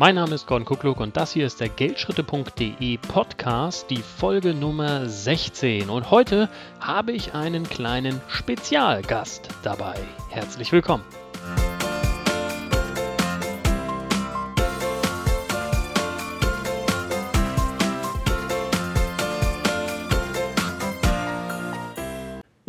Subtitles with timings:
[0.00, 5.06] Mein Name ist Gordon Kukluk und das hier ist der Geldschritte.de Podcast, die Folge Nummer
[5.06, 5.90] 16.
[5.90, 6.48] Und heute
[6.80, 9.96] habe ich einen kleinen Spezialgast dabei.
[10.30, 11.04] Herzlich willkommen.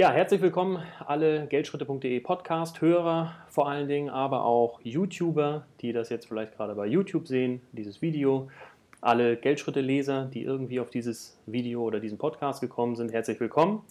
[0.02, 6.25] Ja, herzlich willkommen alle Geldschritte.de Podcast-Hörer vor allen Dingen, aber auch YouTuber, die das jetzt
[6.27, 8.49] vielleicht gerade bei YouTube sehen, dieses Video.
[8.99, 13.84] Alle Geldschritte-Leser, die irgendwie auf dieses Video oder diesen Podcast gekommen sind, herzlich willkommen.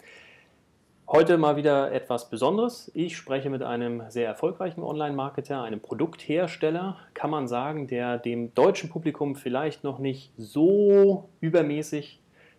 [1.07, 2.91] Heute mal wieder etwas Besonderes.
[2.93, 8.91] Ich spreche mit einem sehr erfolgreichen Online-Marketer, einem Produkthersteller, kann man sagen, der dem deutschen
[8.91, 12.19] Publikum vielleicht noch nicht so übermäßig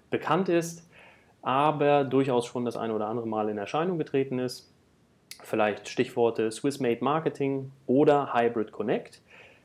[0.10, 0.90] bekannt ist
[1.42, 4.72] aber durchaus schon das eine oder andere Mal in Erscheinung getreten ist.
[5.44, 9.22] Vielleicht Stichworte Swissmade Marketing oder Hybrid Connect.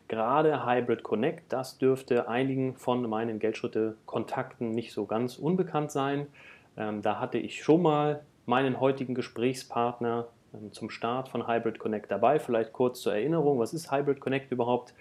[0.09, 6.29] Gerade Hybrid Connect, das dürfte einigen von meinen Geldschritte-Kontakten nicht so ganz unbekannt sein.
[6.77, 12.11] Ähm, da hatte ich schon mal meinen heutigen Gesprächspartner ähm, zum Start von Hybrid Connect
[12.11, 12.39] dabei.
[12.39, 14.95] Vielleicht kurz zur Erinnerung, was ist Hybrid Connect überhaupt?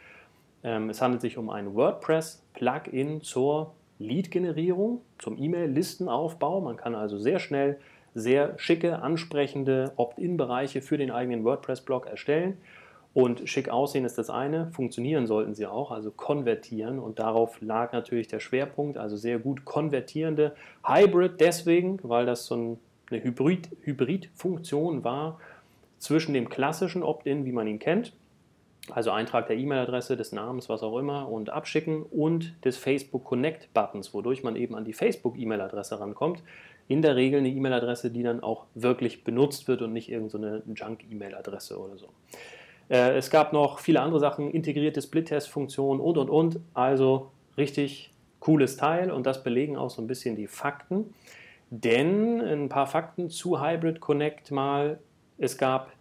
[0.64, 6.62] Ähm, es handelt sich um ein WordPress-Plugin zur Lead-Generierung, zum E-Mail-Listenaufbau.
[6.62, 7.80] Man kann also sehr schnell
[8.14, 12.58] sehr schicke, ansprechende Opt-in-Bereiche für den eigenen WordPress-Blog erstellen.
[13.14, 17.00] Und schick aussehen ist das eine, funktionieren sollten sie auch, also konvertieren.
[17.00, 20.54] Und darauf lag natürlich der Schwerpunkt, also sehr gut konvertierende
[20.86, 22.78] Hybrid deswegen, weil das so
[23.10, 25.40] eine Hybrid-Funktion war
[25.98, 28.12] zwischen dem klassischen Opt-in, wie man ihn kennt,
[28.91, 33.73] also Eintrag der E-Mail-Adresse, des Namens, was auch immer und abschicken und des Facebook Connect
[33.73, 36.44] Buttons, wodurch man eben an die Facebook E-Mail-Adresse rankommt.
[36.88, 40.73] In der Regel eine E-Mail-Adresse, die dann auch wirklich benutzt wird und nicht irgendeine so
[40.73, 42.09] Junk-E-Mail-Adresse oder so.
[42.89, 46.60] Äh, es gab noch viele andere Sachen, integrierte Split-Test-Funktionen und und und.
[46.76, 51.14] Also richtig cooles Teil und das belegen auch so ein bisschen die Fakten.
[51.71, 54.99] Denn ein paar Fakten zu Hybrid Connect mal.
[55.39, 55.92] Es gab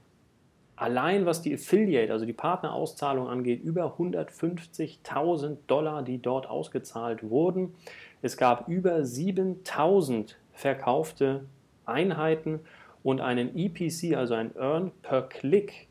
[0.77, 7.75] allein was die Affiliate, also die Partnerauszahlung angeht, über 150.000 Dollar, die dort ausgezahlt wurden.
[8.23, 11.45] Es gab über 7000 verkaufte
[11.85, 12.61] Einheiten
[13.03, 15.89] und einen EPC, also ein Earn per Click,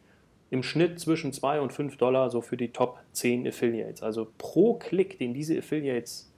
[0.49, 4.03] im Schnitt zwischen 2 und 5 Dollar, so für die Top 10 Affiliates.
[4.03, 6.31] Also pro Klick, den diese Affiliates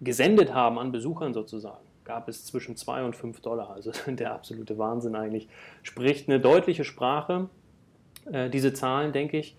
[0.00, 3.70] gesendet haben an Besuchern sozusagen, gab es zwischen 2 und 5 Dollar.
[3.70, 5.48] Also der absolute Wahnsinn eigentlich.
[5.82, 7.48] Spricht eine deutliche Sprache,
[8.30, 9.56] äh, diese Zahlen, denke ich.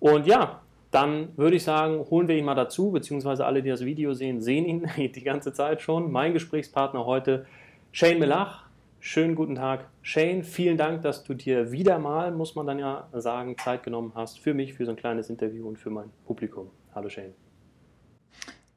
[0.00, 3.84] Und ja, dann würde ich sagen, holen wir ihn mal dazu, beziehungsweise alle, die das
[3.84, 6.12] Video sehen, sehen ihn die ganze Zeit schon.
[6.12, 7.46] Mein Gesprächspartner heute,
[7.92, 8.66] Shane Melach.
[9.04, 10.44] Schönen guten Tag, Shane.
[10.44, 14.38] Vielen Dank, dass du dir wieder mal, muss man dann ja sagen, Zeit genommen hast
[14.38, 16.70] für mich, für so ein kleines Interview und für mein Publikum.
[16.94, 17.41] Hallo Shane.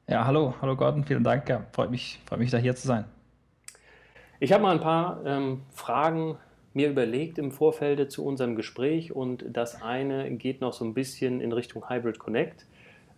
[0.08, 1.48] Ja, hallo, hallo Gordon, vielen Dank.
[1.48, 3.06] Ja, freut mich, freut mich, da hier zu sein.
[4.38, 6.38] Ich habe mal ein paar ähm, Fragen
[6.74, 11.40] mir überlegt im Vorfeld zu unserem Gespräch und das eine geht noch so ein bisschen
[11.40, 12.66] in Richtung Hybrid Connect.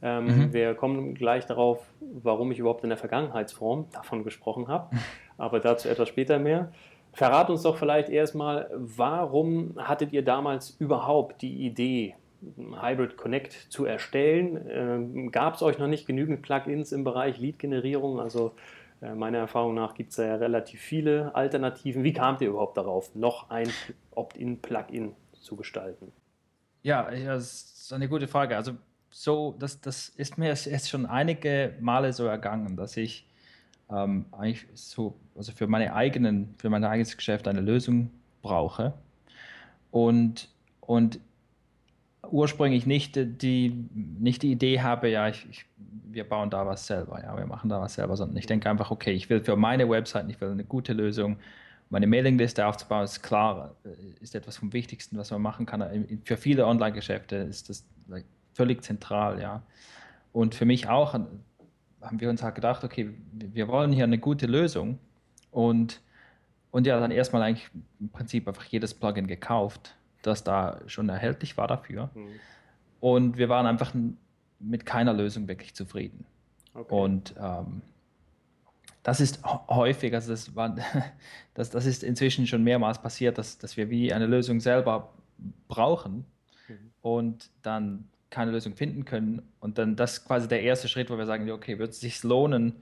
[0.00, 0.52] Ähm, mhm.
[0.54, 4.96] Wir kommen gleich darauf, warum ich überhaupt in der Vergangenheitsform davon gesprochen habe,
[5.36, 6.72] aber dazu etwas später mehr.
[7.12, 13.84] Verrat uns doch vielleicht erstmal, warum hattet ihr damals überhaupt die Idee, Hybrid Connect zu
[13.84, 14.60] erstellen.
[14.68, 18.20] Ähm, Gab es euch noch nicht genügend Plugins im Bereich Lead-Generierung?
[18.20, 18.54] Also
[19.02, 22.04] äh, meiner Erfahrung nach gibt es ja relativ viele Alternativen.
[22.04, 23.68] Wie kamt ihr überhaupt darauf, noch ein
[24.12, 26.12] Opt-in-Plugin zu gestalten?
[26.82, 28.56] Ja, das ist eine gute Frage.
[28.56, 28.72] Also
[29.10, 33.26] so, das, das ist mir jetzt schon einige Male so ergangen, dass ich
[33.90, 38.10] ähm, eigentlich so, also für meine eigenen, für mein eigenes Geschäft eine Lösung
[38.42, 38.94] brauche.
[39.90, 40.48] Und,
[40.80, 41.20] und
[42.30, 45.64] ursprünglich nicht die, nicht die Idee habe, ja, ich, ich,
[46.10, 48.90] wir bauen da was selber, ja, wir machen da was selber, sondern ich denke einfach,
[48.90, 51.38] okay, ich will für meine Website, ich will eine gute Lösung,
[51.90, 56.06] meine Mailingliste aufzubauen, ist klar, äh, ist etwas vom Wichtigsten, was man machen kann.
[56.24, 57.86] Für viele Online-Geschäfte ist das
[58.54, 59.62] völlig zentral, ja.
[60.32, 64.46] Und für mich auch haben wir uns halt gedacht, okay, wir wollen hier eine gute
[64.46, 64.98] Lösung
[65.50, 66.00] und,
[66.70, 67.68] und ja, dann erstmal eigentlich
[67.98, 72.10] im Prinzip einfach jedes Plugin gekauft das da schon erhältlich war dafür.
[72.14, 72.28] Mhm.
[73.00, 73.92] Und wir waren einfach
[74.58, 76.26] mit keiner Lösung wirklich zufrieden.
[76.74, 76.94] Okay.
[76.94, 77.82] Und ähm,
[79.02, 80.76] das ist häufig, also das, war,
[81.54, 85.12] das, das ist inzwischen schon mehrmals passiert, dass, dass wir wie eine Lösung selber
[85.68, 86.24] brauchen
[86.68, 86.90] mhm.
[87.02, 89.42] und dann keine Lösung finden können.
[89.60, 92.22] Und dann das ist quasi der erste Schritt, wo wir sagen, okay, wird es sich
[92.22, 92.74] lohnen,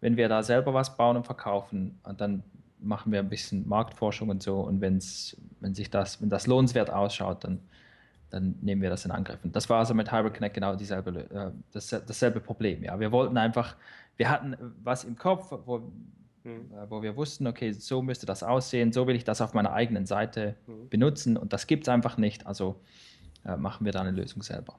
[0.00, 1.98] wenn wir da selber was bauen und verkaufen?
[2.02, 2.42] Und dann
[2.80, 4.60] machen wir ein bisschen Marktforschung und so.
[4.60, 7.60] Und wenn's, wenn sich das, wenn das lohnenswert ausschaut, dann
[8.30, 9.38] dann nehmen wir das in Angriff.
[9.42, 12.84] Und das war also mit Hybrid Connect genau dieselbe, äh, das, dasselbe Problem.
[12.84, 12.98] Ja.
[13.00, 13.76] Wir wollten einfach,
[14.16, 16.70] wir hatten was im Kopf, wo, mhm.
[16.72, 19.72] äh, wo wir wussten, okay, so müsste das aussehen, so will ich das auf meiner
[19.72, 20.88] eigenen Seite mhm.
[20.88, 22.76] benutzen und das gibt es einfach nicht, also
[23.44, 24.74] äh, machen wir da eine Lösung selber.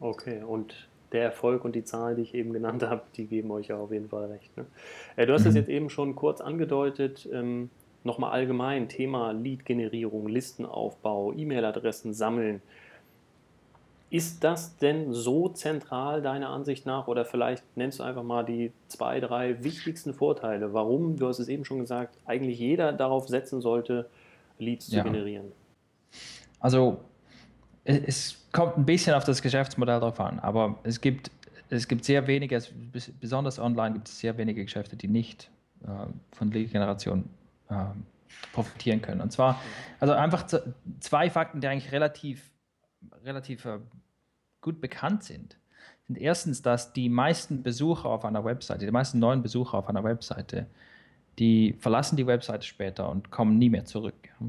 [0.00, 3.68] Okay, und der Erfolg und die Zahlen, die ich eben genannt habe, die geben euch
[3.68, 4.54] ja auf jeden Fall recht.
[4.56, 4.66] Ne?
[5.16, 5.56] Äh, du hast es mhm.
[5.56, 7.70] jetzt eben schon kurz angedeutet, ähm,
[8.02, 12.60] nochmal allgemein, Thema Lead-Generierung, Listenaufbau, E-Mail-Adressen sammeln.
[14.10, 18.70] Ist das denn so zentral deiner Ansicht nach oder vielleicht nennst du einfach mal die
[18.88, 23.60] zwei, drei wichtigsten Vorteile, warum, du hast es eben schon gesagt, eigentlich jeder darauf setzen
[23.60, 24.06] sollte,
[24.58, 25.02] Leads zu ja.
[25.02, 25.50] generieren?
[26.60, 26.98] Also
[27.84, 31.30] es kommt ein bisschen auf das Geschäftsmodell drauf an, aber es gibt,
[31.70, 32.62] es gibt sehr wenige,
[33.20, 35.50] besonders online gibt es sehr wenige Geschäfte, die nicht
[35.82, 35.88] äh,
[36.32, 37.28] von Lead-Generation
[37.68, 37.74] äh,
[38.52, 39.20] profitieren können.
[39.20, 39.60] Und zwar,
[39.98, 40.46] also einfach
[41.00, 42.48] zwei Fakten, die eigentlich relativ,
[43.24, 43.80] relativ äh,
[44.60, 45.58] gut bekannt sind,
[46.06, 50.04] sind erstens, dass die meisten Besucher auf einer Webseite, die meisten neuen Besucher auf einer
[50.04, 50.66] Webseite,
[51.40, 54.14] die verlassen die Webseite später und kommen nie mehr zurück.
[54.40, 54.46] Ja.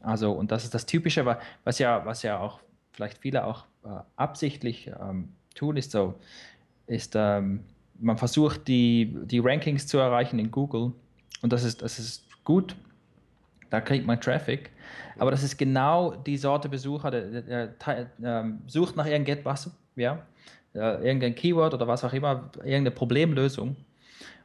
[0.00, 2.60] Also, und das ist das Typische, was ja, was ja auch
[2.96, 6.14] vielleicht viele auch äh, absichtlich ähm, tun, ist so,
[6.86, 7.60] ist, ähm,
[8.00, 10.92] man versucht die, die Rankings zu erreichen in Google
[11.42, 12.74] und das ist, das ist gut,
[13.70, 14.70] da kriegt man Traffic.
[15.18, 20.22] Aber das ist genau die Sorte Besucher, der, der, der ähm, sucht nach irgendetwas, ja,
[20.74, 23.76] äh, irgendein Keyword oder was auch immer, irgendeine Problemlösung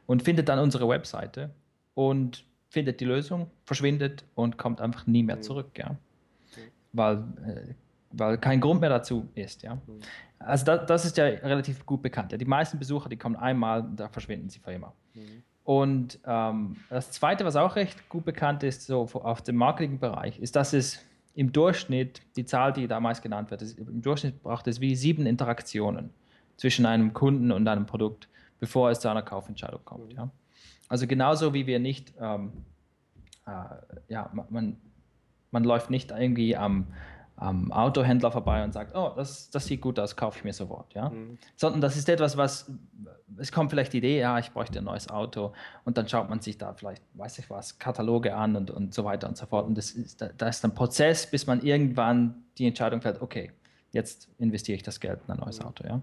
[0.06, 1.50] und findet dann unsere Webseite
[1.94, 5.42] und findet die Lösung, verschwindet und kommt einfach nie mehr mhm.
[5.42, 5.96] zurück, ja.
[6.92, 7.74] Weil, äh,
[8.12, 9.74] weil kein Grund mehr dazu ist, ja.
[9.74, 10.00] Mhm.
[10.38, 12.32] Also das, das ist ja relativ gut bekannt.
[12.32, 12.38] Ja.
[12.38, 14.92] Die meisten Besucher, die kommen einmal, da verschwinden sie für immer.
[15.14, 15.42] Mhm.
[15.64, 20.56] Und ähm, das Zweite, was auch recht gut bekannt ist, so auf dem Marketingbereich, ist,
[20.56, 21.04] dass es
[21.34, 25.24] im Durchschnitt, die Zahl, die damals genannt wird, ist, im Durchschnitt braucht es wie sieben
[25.26, 26.10] Interaktionen
[26.56, 28.28] zwischen einem Kunden und einem Produkt,
[28.58, 30.10] bevor es zu einer Kaufentscheidung kommt.
[30.10, 30.16] Mhm.
[30.16, 30.30] Ja?
[30.88, 32.52] Also genauso wie wir nicht, ähm,
[33.46, 33.52] äh,
[34.08, 34.76] ja, man,
[35.50, 36.88] man läuft nicht irgendwie am,
[37.36, 40.94] am Autohändler vorbei und sagt, oh, das, das sieht gut aus, kaufe ich mir sofort.
[40.94, 41.10] Ja?
[41.10, 41.38] Mhm.
[41.56, 42.70] Sondern das ist etwas, was,
[43.38, 45.52] es kommt vielleicht die Idee, ja, ich bräuchte ein neues Auto
[45.84, 49.04] und dann schaut man sich da vielleicht, weiß ich was, Kataloge an und, und so
[49.04, 49.66] weiter und so fort.
[49.66, 53.50] Und das ist, da, da ist ein Prozess, bis man irgendwann die Entscheidung fällt, okay,
[53.92, 55.66] jetzt investiere ich das Geld in ein neues mhm.
[55.66, 55.86] Auto.
[55.86, 55.96] Ja?
[55.96, 56.02] Mhm.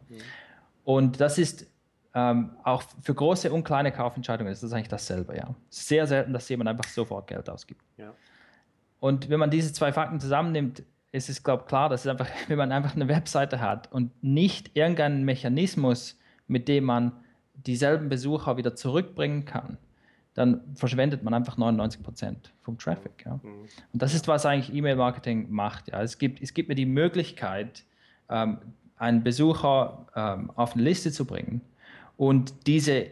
[0.84, 1.68] Und das ist
[2.16, 5.38] ähm, auch für große und kleine Kaufentscheidungen ist das eigentlich dasselbe.
[5.38, 5.54] Ja?
[5.70, 7.84] Sehr selten, dass jemand einfach sofort Geld ausgibt.
[7.98, 8.14] Ja.
[9.00, 12.30] Und wenn man diese zwei Fakten zusammennimmt, ist es, glaube ich, klar, dass es einfach,
[12.48, 16.18] wenn man einfach eine Webseite hat und nicht irgendeinen Mechanismus,
[16.48, 17.14] mit dem man
[17.54, 19.78] dieselben Besucher wieder zurückbringen kann,
[20.34, 23.26] dann verschwendet man einfach 99 Prozent vom Traffic.
[23.26, 23.40] Ja.
[23.44, 23.68] Mhm.
[23.94, 25.90] Und das ist, was eigentlich E-Mail-Marketing macht.
[25.90, 26.02] Ja.
[26.02, 27.84] Es, gibt, es gibt mir die Möglichkeit,
[28.30, 28.60] ähm,
[28.96, 31.62] einen Besucher ähm, auf eine Liste zu bringen
[32.18, 33.08] und diese,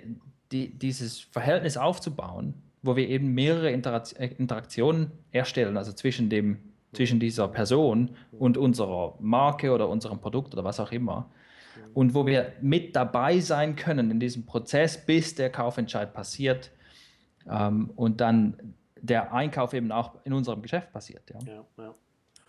[0.52, 6.60] die, dieses Verhältnis aufzubauen, wo wir eben mehrere Interaktionen erstellen, also zwischen dem
[6.98, 8.10] zwischen dieser Person
[8.40, 11.30] und unserer Marke oder unserem Produkt oder was auch immer.
[11.94, 16.72] Und wo wir mit dabei sein können in diesem Prozess, bis der Kaufentscheid passiert
[17.48, 21.22] ähm, und dann der Einkauf eben auch in unserem Geschäft passiert.
[21.30, 21.40] Ja.
[21.46, 21.94] ja, ja.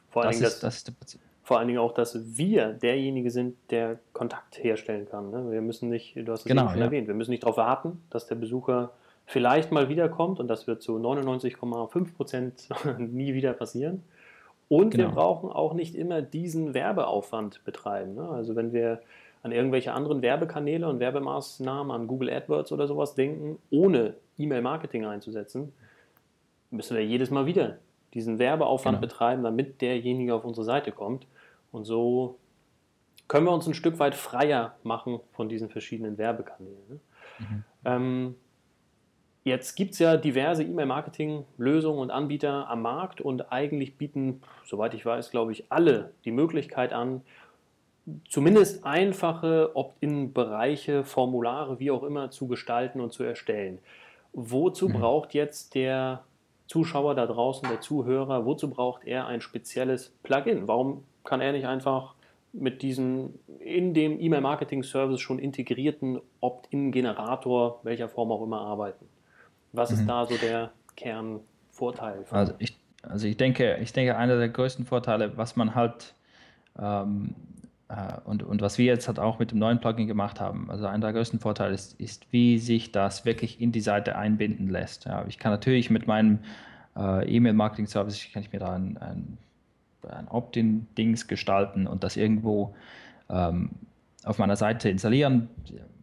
[0.09, 3.99] Vor, allen das ist, das, das vor allen Dingen auch, dass wir derjenige sind, der
[4.14, 5.31] Kontakt herstellen kann.
[5.31, 5.50] Ne?
[5.50, 6.85] Wir müssen nicht, du hast es genau, eben schon ja.
[6.87, 8.93] erwähnt, wir müssen nicht darauf warten, dass der Besucher
[9.26, 14.05] vielleicht mal wiederkommt und das wird zu 99,5 Prozent nie wieder passieren.
[14.68, 15.08] Und genau.
[15.08, 18.14] wir brauchen auch nicht immer diesen Werbeaufwand betreiben.
[18.14, 18.28] Ne?
[18.28, 19.00] Also wenn wir
[19.42, 25.72] an irgendwelche anderen Werbekanäle und Werbemaßnahmen, an Google AdWords oder sowas denken, ohne E-Mail-Marketing einzusetzen,
[26.70, 27.78] müssen wir jedes Mal wieder
[28.14, 29.06] diesen Werbeaufwand genau.
[29.06, 31.26] betreiben, damit derjenige auf unsere Seite kommt.
[31.72, 32.37] Und so
[33.26, 36.88] können wir uns ein Stück weit freier machen von diesen verschiedenen Werbekanälen.
[36.88, 37.00] Ne?
[37.38, 37.64] Mhm.
[37.84, 38.34] Ähm,
[39.49, 45.07] Jetzt gibt es ja diverse E-Mail-Marketing-Lösungen und Anbieter am Markt und eigentlich bieten, soweit ich
[45.07, 47.23] weiß, glaube ich, alle die Möglichkeit an,
[48.28, 53.78] zumindest einfache Opt-in-Bereiche, Formulare, wie auch immer, zu gestalten und zu erstellen.
[54.35, 54.93] Wozu mhm.
[54.93, 56.25] braucht jetzt der
[56.67, 60.69] Zuschauer da draußen, der Zuhörer, wozu braucht er ein spezielles Plugin?
[60.69, 62.17] Warum kann er nicht einfach
[62.52, 69.07] mit diesem in dem E-Mail-Marketing-Service schon integrierten Opt-in-Generator, welcher Form auch immer, arbeiten?
[69.72, 70.06] Was ist mhm.
[70.06, 72.25] da so der Kernvorteil?
[72.30, 76.14] Also ich, also ich denke, ich denke, einer der größten Vorteile, was man halt
[76.78, 77.34] ähm,
[77.88, 77.94] äh,
[78.25, 81.06] und, und was wir jetzt halt auch mit dem neuen Plugin gemacht haben, also einer
[81.06, 85.04] der größten Vorteile ist, ist wie sich das wirklich in die Seite einbinden lässt.
[85.04, 86.40] Ja, ich kann natürlich mit meinem
[86.96, 89.38] äh, E-Mail-Marketing-Service, kann ich mir da ein, ein
[90.06, 92.75] ein Opt-in-Dings gestalten und das irgendwo
[93.28, 93.70] ähm,
[94.25, 95.48] auf meiner Seite installieren,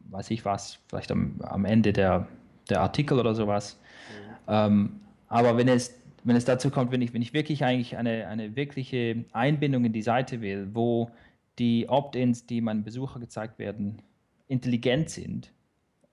[0.10, 2.28] weiß ich was, vielleicht am, am Ende der,
[2.70, 3.80] der Artikel oder sowas.
[4.10, 4.36] Mhm.
[4.48, 5.94] Ähm, aber wenn es,
[6.24, 9.94] wenn es dazu kommt, wenn ich, wenn ich wirklich eigentlich eine, eine wirkliche Einbindung in
[9.94, 11.12] die Seite will, wo
[11.60, 14.02] die Opt-ins, die meinen Besucher gezeigt werden,
[14.48, 15.52] intelligent sind,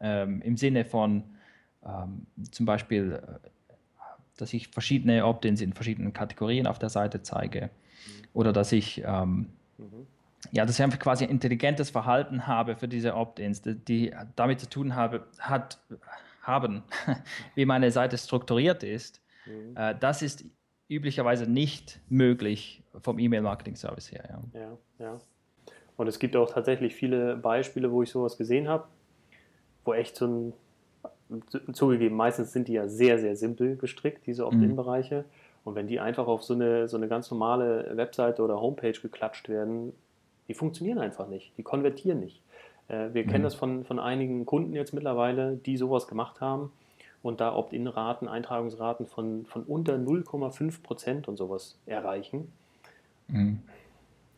[0.01, 1.25] ähm, im Sinne von
[1.85, 3.49] ähm, zum Beispiel, äh,
[4.37, 8.29] dass ich verschiedene Opt-ins in verschiedenen Kategorien auf der Seite zeige mhm.
[8.35, 10.07] oder dass ich ähm, mhm.
[10.51, 14.61] ja, dass ich einfach quasi ein intelligentes Verhalten habe für diese Opt-ins, die, die, damit
[14.61, 15.79] zu tun habe, hat,
[16.43, 16.83] haben,
[17.55, 19.23] wie meine Seite strukturiert ist.
[19.47, 19.77] Mhm.
[19.77, 20.45] Äh, das ist
[20.89, 24.43] üblicherweise nicht möglich vom E-Mail-Marketing-Service her.
[24.55, 24.61] Ja.
[24.61, 25.21] ja, ja.
[25.97, 28.89] Und es gibt auch tatsächlich viele Beispiele, wo ich sowas gesehen habe,
[29.85, 30.53] wo echt so ein
[31.73, 35.21] zugegeben, meistens sind die ja sehr, sehr simpel gestrickt, diese Opt-in-Bereiche.
[35.21, 35.25] Mhm.
[35.65, 39.49] Und wenn die einfach auf so eine, so eine ganz normale Webseite oder Homepage geklatscht
[39.49, 39.93] werden,
[40.49, 42.43] die funktionieren einfach nicht, die konvertieren nicht.
[42.89, 43.29] Äh, wir mhm.
[43.29, 46.73] kennen das von, von einigen Kunden jetzt mittlerweile, die sowas gemacht haben
[47.23, 52.53] und da Opt-in-Raten, Eintragungsraten von, von unter 0,5 Prozent und sowas erreichen.
[53.29, 53.61] Mhm.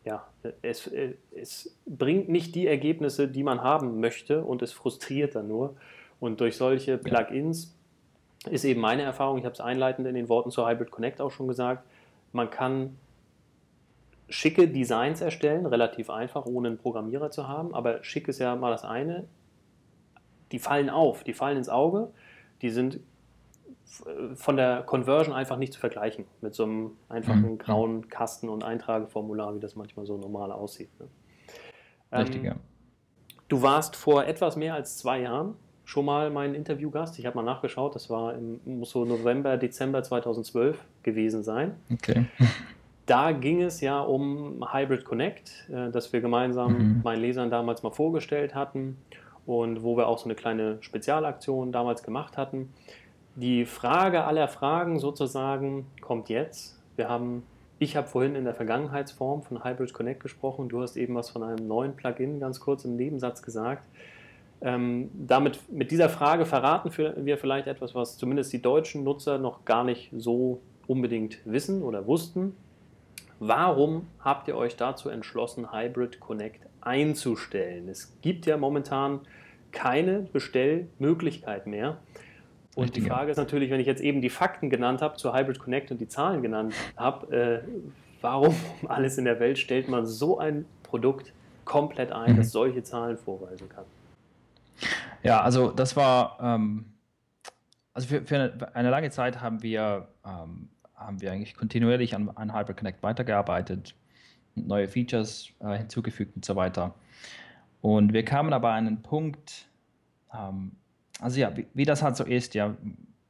[0.03, 0.27] Ja,
[0.61, 0.89] es,
[1.35, 5.75] es bringt nicht die Ergebnisse, die man haben möchte und es frustriert dann nur.
[6.19, 7.75] Und durch solche Plugins
[8.49, 11.31] ist eben meine Erfahrung, ich habe es einleitend in den Worten zur Hybrid Connect auch
[11.31, 11.83] schon gesagt,
[12.33, 12.97] man kann
[14.29, 18.71] schicke Designs erstellen, relativ einfach, ohne einen Programmierer zu haben, aber schick ist ja mal
[18.71, 19.27] das eine.
[20.51, 22.11] Die fallen auf, die fallen ins Auge,
[22.61, 22.99] die sind
[24.35, 27.57] von der Conversion einfach nicht zu vergleichen mit so einem einfachen mhm.
[27.57, 30.89] grauen Kasten- und Eintrageformular, wie das manchmal so normal aussieht.
[30.99, 31.07] Ne?
[32.19, 32.55] Richtig, ähm, ja.
[33.47, 37.19] Du warst vor etwas mehr als zwei Jahren schon mal mein Interviewgast.
[37.19, 41.75] Ich habe mal nachgeschaut, das war im, muss so November, Dezember 2012 gewesen sein.
[41.93, 42.25] Okay.
[43.05, 47.01] Da ging es ja um Hybrid Connect, äh, das wir gemeinsam mhm.
[47.03, 48.97] meinen Lesern damals mal vorgestellt hatten
[49.45, 52.73] und wo wir auch so eine kleine Spezialaktion damals gemacht hatten.
[53.35, 56.81] Die Frage aller Fragen sozusagen kommt jetzt.
[56.95, 57.43] Wir haben,
[57.79, 60.69] ich habe vorhin in der Vergangenheitsform von Hybrid Connect gesprochen.
[60.69, 63.83] Du hast eben was von einem neuen Plugin ganz kurz im Nebensatz gesagt.
[64.61, 66.89] Ähm, damit, mit dieser Frage verraten
[67.25, 72.07] wir vielleicht etwas, was zumindest die deutschen Nutzer noch gar nicht so unbedingt wissen oder
[72.07, 72.55] wussten.
[73.39, 77.89] Warum habt ihr euch dazu entschlossen, Hybrid Connect einzustellen?
[77.89, 79.21] Es gibt ja momentan
[79.71, 81.97] keine Bestellmöglichkeit mehr.
[82.75, 85.33] Und Richtig, die Frage ist natürlich, wenn ich jetzt eben die Fakten genannt habe zu
[85.33, 87.61] Hybrid Connect und die Zahlen genannt habe, äh,
[88.21, 88.55] warum
[88.87, 92.37] alles in der Welt stellt man so ein Produkt komplett ein, mhm.
[92.37, 93.85] das solche Zahlen vorweisen kann?
[95.23, 96.85] Ja, also das war, ähm,
[97.93, 102.29] also für, für eine, eine, lange Zeit haben wir, ähm, haben wir eigentlich kontinuierlich an,
[102.29, 103.95] an HyperConnect weitergearbeitet,
[104.55, 106.95] neue Features äh, hinzugefügt und so weiter.
[107.81, 109.67] Und wir kamen aber an einen Punkt,
[110.33, 110.71] ähm,
[111.19, 112.75] also ja, wie, wie, das halt so ist, ja,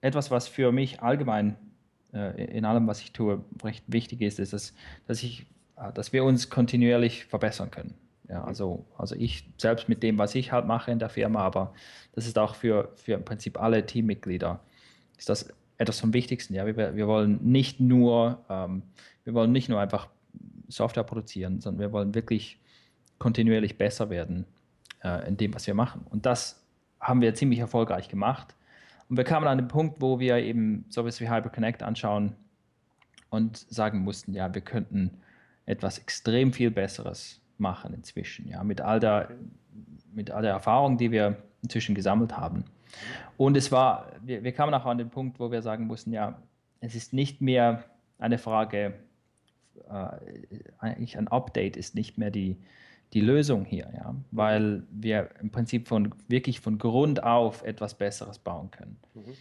[0.01, 1.55] etwas, was für mich allgemein
[2.13, 4.74] äh, in allem, was ich tue, recht wichtig ist, ist, dass,
[5.07, 5.45] dass, ich,
[5.77, 7.95] äh, dass wir uns kontinuierlich verbessern können.
[8.29, 11.74] Ja, also, also ich selbst mit dem, was ich halt mache in der Firma, aber
[12.13, 14.60] das ist auch für, für im Prinzip alle Teammitglieder,
[15.17, 16.53] ist das etwas vom Wichtigsten.
[16.53, 18.84] Ja, wir, wir wollen nicht nur, ähm,
[19.24, 20.08] wir wollen nicht nur einfach
[20.67, 22.60] Software produzieren, sondern wir wollen wirklich
[23.17, 24.46] kontinuierlich besser werden
[25.03, 26.05] äh, in dem, was wir machen.
[26.10, 26.63] Und das
[27.00, 28.55] haben wir ziemlich erfolgreich gemacht.
[29.10, 32.36] Und wir kamen an den Punkt, wo wir eben sowas wie HyperConnect anschauen
[33.29, 35.12] und sagen mussten, ja, wir könnten
[35.65, 39.29] etwas extrem viel Besseres machen inzwischen, ja, mit all der,
[40.13, 42.65] mit all der Erfahrung, die wir inzwischen gesammelt haben.
[43.37, 46.39] Und es war, wir, wir kamen auch an den Punkt, wo wir sagen mussten, ja,
[46.81, 47.83] es ist nicht mehr
[48.17, 48.93] eine Frage,
[49.89, 50.07] äh,
[50.79, 52.57] eigentlich ein Update ist nicht mehr die,
[53.13, 58.39] die Lösung hier, ja, weil wir im Prinzip von wirklich von Grund auf etwas Besseres
[58.39, 58.97] bauen können.
[59.13, 59.33] Mhm.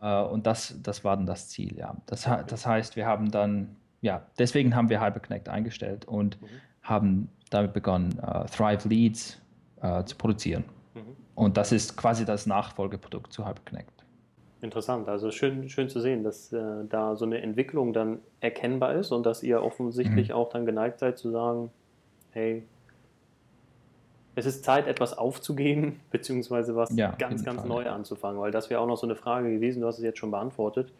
[0.00, 1.96] Äh, und das, das war dann das Ziel, ja.
[2.06, 6.46] Das, das heißt, wir haben dann, ja, deswegen haben wir HyperConnect eingestellt und mhm
[6.88, 9.40] haben damit begonnen, uh, Thrive Leads
[9.82, 10.64] uh, zu produzieren.
[11.38, 13.92] Und das ist quasi das Nachfolgeprodukt zu HyperConnect.
[14.60, 19.12] Interessant, also schön, schön zu sehen, dass äh, da so eine Entwicklung dann erkennbar ist
[19.12, 20.34] und dass ihr offensichtlich mhm.
[20.34, 21.70] auch dann geneigt seid zu sagen,
[22.32, 22.64] hey,
[24.34, 27.68] es ist Zeit, etwas aufzugeben, beziehungsweise was ja, ganz, ganz Fall.
[27.68, 30.18] neu anzufangen, weil das wäre auch noch so eine Frage gewesen, du hast es jetzt
[30.18, 30.92] schon beantwortet.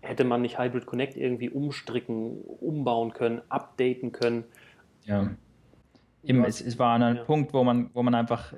[0.00, 4.44] Hätte man nicht Hybrid Connect irgendwie umstricken, umbauen können, updaten können?
[5.04, 5.28] Ja.
[6.22, 7.24] Eben, es, es war ein ja.
[7.24, 8.54] Punkt, wo man, wo man einfach,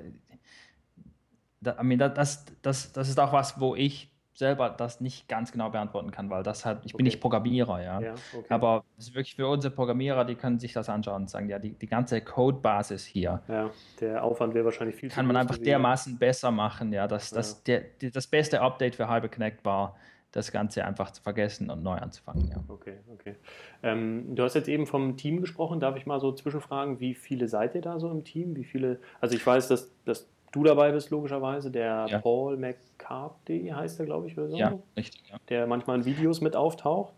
[1.63, 6.11] da, das, das, das ist auch was, wo ich selber das nicht ganz genau beantworten
[6.11, 7.03] kann, weil das hat, ich bin Okay.
[7.03, 8.01] nicht Programmierer, ja.
[8.01, 8.45] Ja, okay.
[8.49, 11.59] Aber es ist wirklich für unsere Programmierer, die können sich das anschauen und sagen, ja,
[11.59, 15.57] die, die ganze Codebasis hier ja, der Aufwand wäre wahrscheinlich viel zu kann man einfach
[15.57, 19.95] dermaßen besser machen, ja, dass das, der, die, das beste Update für HyperConnect war,
[20.31, 22.57] das Ganze einfach zu vergessen und neu anzufangen, ja.
[22.67, 23.35] Okay, okay.
[23.83, 25.79] Ähm, du hast jetzt eben vom Team gesprochen.
[25.79, 28.55] Darf ich mal so zwischenfragen, wie viele seid ihr da so im Team?
[28.55, 28.99] Wie viele?
[29.21, 31.69] Also ich weiß, dass, dass du dabei bist, logischerweise.
[31.69, 32.19] Der Ja.
[32.19, 34.57] Paul McCarthy heißt er, glaube ich, oder so.
[34.57, 35.37] Ja, richtig, ja.
[35.49, 37.13] Der manchmal in Videos mit auftaucht.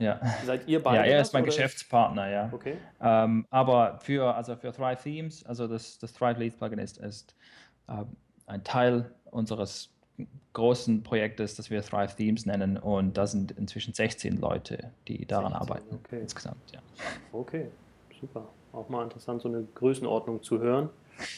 [0.00, 0.98] Ja, Seid ihr beide?
[0.98, 2.48] ja er ist mein oder Geschäftspartner, ja.
[2.52, 2.76] Okay.
[3.00, 7.34] Ähm, aber für, also für Thrive Themes, also das, das Thrive Leads Plugin ist, ist
[7.88, 8.06] ähm,
[8.46, 9.90] ein Teil unseres
[10.52, 12.76] großen Projektes, das wir Thrive Themes nennen.
[12.76, 15.94] Und da sind inzwischen 16 Leute, die daran 16, arbeiten.
[16.04, 16.20] okay.
[16.20, 16.80] Insgesamt, ja.
[17.32, 17.66] Okay,
[18.20, 18.46] super.
[18.72, 20.90] Auch mal interessant, so eine Größenordnung zu hören,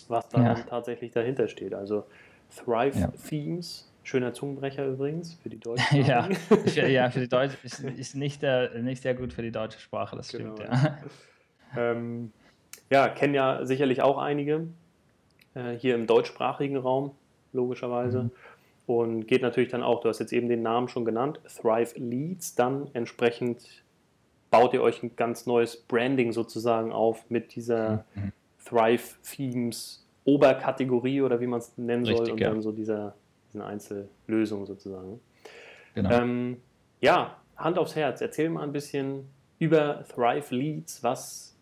[0.08, 0.54] was da Ja.
[0.54, 1.74] dann tatsächlich dahinter steht.
[1.74, 2.04] Also
[2.54, 3.12] Thrive Ja.
[3.28, 6.04] Themes, schöner Zungenbrecher übrigens für die Deutschen.
[6.04, 9.52] ja, für, ja, für die Deutsche ist, ist nicht, der, nicht sehr gut für die
[9.52, 10.98] deutsche Sprache, das stimmt, Genau, ja.
[11.76, 12.32] Ähm,
[12.90, 14.66] ja, kennen ja sicherlich auch einige
[15.54, 17.12] äh, hier im deutschsprachigen Raum,
[17.52, 18.24] logischerweise.
[18.24, 18.30] Mhm.
[18.86, 22.56] Und geht natürlich dann auch, du hast jetzt eben den Namen schon genannt, Thrive Leads,
[22.56, 23.84] dann entsprechend
[24.50, 28.32] baut ihr euch ein ganz neues Branding sozusagen auf mit dieser Mhm.
[28.70, 32.50] Thrive Themes Oberkategorie oder wie man es nennen soll Richtig, und ja.
[32.50, 33.14] dann so dieser,
[33.48, 35.20] diesen Einzellösung sozusagen.
[35.94, 36.10] Genau.
[36.10, 36.58] Ähm,
[37.00, 41.02] ja, Hand aufs Herz, erzähl mal ein bisschen über Thrive Leads.
[41.02, 41.56] Was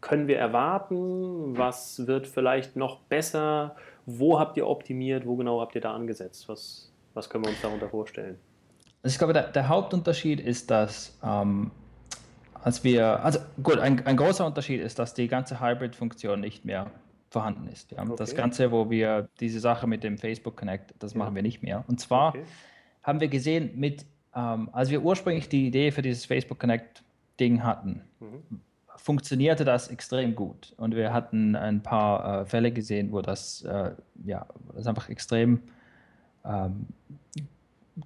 [0.00, 1.56] können wir erwarten?
[1.56, 3.76] Was wird vielleicht noch besser?
[4.04, 5.26] Wo habt ihr optimiert?
[5.26, 6.48] Wo genau habt ihr da angesetzt?
[6.48, 8.38] Was, was können wir uns darunter vorstellen?
[9.02, 11.70] Also ich glaube, der, der Hauptunterschied ist, dass ähm,
[12.62, 16.90] als wir, also gut, ein, ein großer Unterschied ist, dass die ganze Hybrid-Funktion nicht mehr
[17.30, 17.90] vorhanden ist.
[17.92, 18.04] Ja.
[18.04, 18.40] Das Okay.
[18.40, 21.84] Ganze, wo wir diese Sache mit dem Facebook Connect, das machen wir nicht mehr.
[21.88, 22.44] Und zwar Okay.
[23.02, 24.04] haben wir gesehen, mit,
[24.34, 27.02] ähm, als wir ursprünglich die Idee für dieses Facebook Connect
[27.40, 28.60] Ding hatten, Mhm.
[28.96, 30.74] funktionierte das extrem gut.
[30.76, 33.92] Und wir hatten ein paar äh, Fälle gesehen, wo das, äh,
[34.24, 35.60] ja, das einfach extrem
[36.44, 36.86] ähm,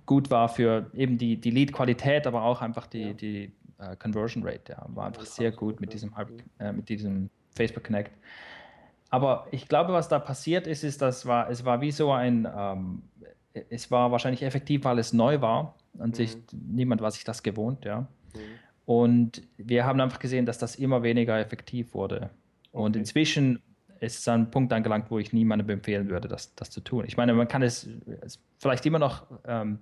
[0.07, 3.13] gut war für eben die, die Lead-Qualität, aber auch einfach die, Ja.
[3.13, 4.73] die äh, Conversion Rate.
[4.73, 8.13] Ja, war einfach sehr gut mit diesem, Hybrid- äh, mit diesem Facebook Connect.
[9.11, 12.47] Aber ich glaube, was da passiert ist, ist, das war, es war wie so ein,
[12.57, 13.03] ähm,
[13.71, 17.85] es war wahrscheinlich effektiv, weil es neu war und sich niemand war sich das gewohnt,
[17.85, 18.01] ja.
[18.01, 18.07] Mhm.
[18.85, 22.31] Und wir haben einfach gesehen, dass das immer weniger effektiv wurde.
[22.73, 22.99] Und Okay.
[23.01, 23.63] inzwischen
[24.01, 27.05] ist es an einen Punkt angelangt, wo ich niemandem empfehlen würde, das, das zu tun.
[27.07, 27.89] Ich meine, man kann es,
[28.21, 29.79] es vielleicht immer noch ähm,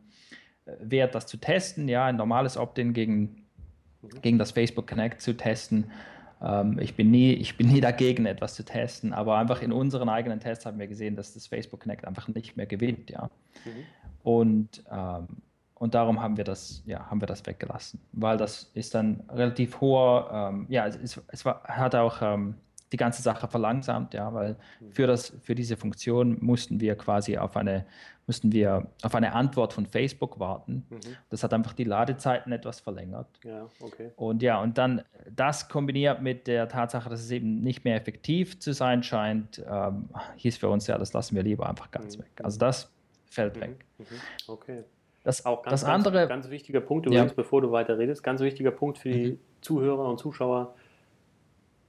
[0.64, 3.43] wert, das zu testen, ja, ein normales Opt-in gegen,
[4.22, 5.90] gegen das Facebook Connect zu testen.
[6.42, 10.08] Ähm, ich, bin nie, ich bin nie dagegen, etwas zu testen, aber einfach in unseren
[10.08, 13.30] eigenen Tests haben wir gesehen, dass das Facebook Connect einfach nicht mehr gewinnt, ja.
[13.64, 13.70] Mhm.
[14.22, 15.28] Und, ähm,
[15.74, 19.80] und darum haben wir das, ja, haben wir das weggelassen, weil das ist dann relativ
[19.80, 22.54] hoher, ähm, ja, es, es, es war, hat auch ähm,
[22.94, 24.54] die ganze Sache verlangsamt, ja, weil
[24.90, 27.84] für, das, für diese Funktion mussten wir quasi auf eine,
[28.28, 30.86] mussten wir auf eine Antwort von Facebook warten.
[30.90, 31.00] Mhm.
[31.28, 33.26] Das hat einfach die Ladezeiten etwas verlängert.
[33.42, 34.12] Ja, okay.
[34.14, 35.02] Und ja, und dann
[35.34, 40.08] das kombiniert mit der Tatsache, dass es eben nicht mehr effektiv zu sein scheint, ähm,
[40.36, 42.22] hieß für uns ja, das lassen wir lieber einfach ganz Mhm.
[42.22, 42.30] weg.
[42.44, 42.92] Also das
[43.26, 43.84] fällt weg.
[43.98, 44.04] Mhm.
[44.46, 44.84] Okay.
[45.24, 47.12] Das, Auch ganz, das andere, ganz, ganz wichtiger Punkt Ja.
[47.12, 50.74] übrigens, bevor du weiter redest, ganz wichtiger Punkt für die Zuhörer und Zuschauer.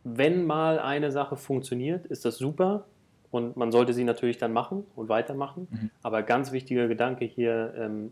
[0.08, 2.86] Wenn mal eine Sache funktioniert, ist das super
[3.32, 5.68] und man sollte sie natürlich dann machen und weitermachen.
[5.72, 5.90] Mhm.
[6.04, 8.12] Aber ganz wichtiger Gedanke hier, ähm,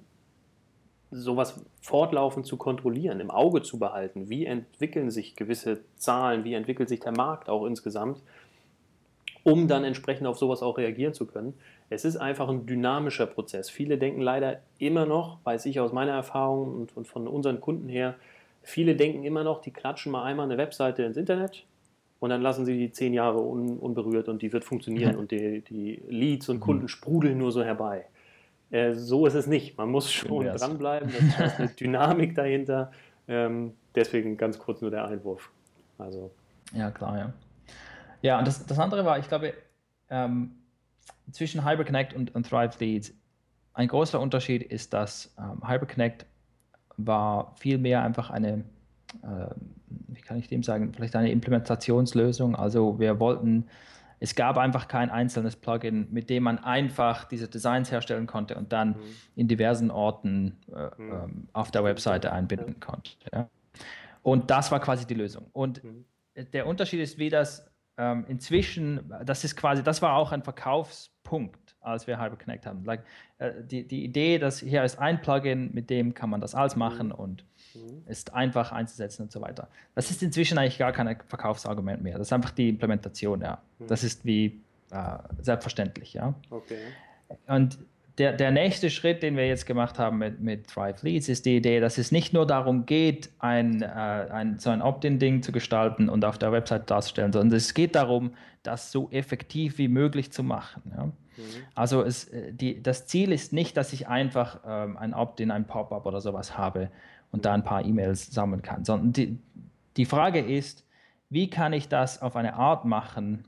[1.11, 4.27] sowas fortlaufend zu kontrollieren, im Auge zu behalten.
[4.27, 8.23] Wie entwickeln sich gewisse Zahlen, wie entwickelt sich der Markt auch insgesamt,
[9.43, 11.53] um dann entsprechend auf sowas auch reagieren zu können.
[11.91, 13.69] Es ist einfach ein dynamischer Prozess.
[13.69, 17.87] Viele denken leider immer noch, weiß ich aus meiner Erfahrung und, und von unseren Kunden
[17.87, 18.15] her,
[18.63, 21.65] viele denken immer noch, die klatschen mal einmal eine Webseite ins Internet
[22.23, 25.19] und dann lassen sie die zehn Jahre un, unberührt und die wird funktionieren Mhm.
[25.19, 28.05] und die, die Leads und Kunden sprudeln nur so herbei.
[28.71, 29.77] Äh, so ist es nicht.
[29.77, 31.09] Man muss schon dranbleiben.
[31.09, 32.93] Es ist eine Dynamik dahinter.
[33.27, 35.51] Ähm, deswegen ganz kurz nur der Einwurf.
[35.97, 36.31] Also,
[36.73, 37.33] ja klar, ja.
[38.21, 39.53] Ja, und das, das andere war, ich glaube,
[40.09, 40.51] ähm,
[41.33, 43.13] zwischen HyperConnect und, und Thrive Leads,
[43.73, 46.25] ein großer Unterschied ist, dass ähm, HyperConnect
[46.95, 48.63] war viel mehr einfach eine,
[49.23, 49.53] äh,
[50.25, 52.55] kann ich dem sagen, vielleicht eine Implementationslösung.
[52.55, 53.65] Also wir wollten,
[54.19, 58.71] es gab einfach kein einzelnes Plugin, mit dem man einfach diese Designs herstellen konnte und
[58.71, 58.95] dann
[59.35, 63.11] in diversen Orten äh, ähm, auf der Webseite einbinden konnte.
[63.33, 63.49] Ja.
[64.21, 65.47] Und das war quasi die Lösung.
[65.51, 66.05] Und Mhm.
[66.53, 71.59] der Unterschied ist, wie das ähm, inzwischen, das ist quasi, das war auch ein Verkaufspunkt.
[71.85, 72.85] als wir HyperConnect haben.
[72.85, 73.03] Like,
[73.39, 76.77] äh, die, die Idee, dass hier ist ein Plugin, mit dem kann man das alles
[76.77, 77.15] machen mhm.
[77.15, 78.03] und mhm.
[78.07, 79.67] ist einfach einzusetzen und so weiter.
[79.95, 82.17] Das ist inzwischen eigentlich gar kein Verkaufsargument mehr.
[82.17, 83.61] Das ist einfach die Implementation, ja.
[83.79, 83.87] Mhm.
[83.87, 86.33] Das ist wie äh, selbstverständlich, ja.
[86.49, 86.77] Okay.
[87.47, 87.79] Und
[88.17, 91.57] der, der nächste Schritt, den wir jetzt gemacht haben mit, mit Thrive Leads, ist die
[91.57, 96.09] Idee, dass es nicht nur darum geht, ein, äh, ein, so ein Opt-in-Ding zu gestalten
[96.09, 100.43] und auf der Website darzustellen, sondern es geht darum, das so effektiv wie möglich zu
[100.43, 100.83] machen.
[100.95, 101.05] Ja?
[101.05, 101.13] Mhm.
[101.73, 105.65] Also es, äh, die, das Ziel ist nicht, dass ich einfach ähm, ein Opt-in, ein
[105.65, 106.89] Pop-up oder sowas habe
[107.33, 109.39] und da ein paar E-Mails sammeln kann, sondern die,
[109.97, 110.85] die Frage ist,
[111.29, 113.43] wie kann ich das auf eine Art machen,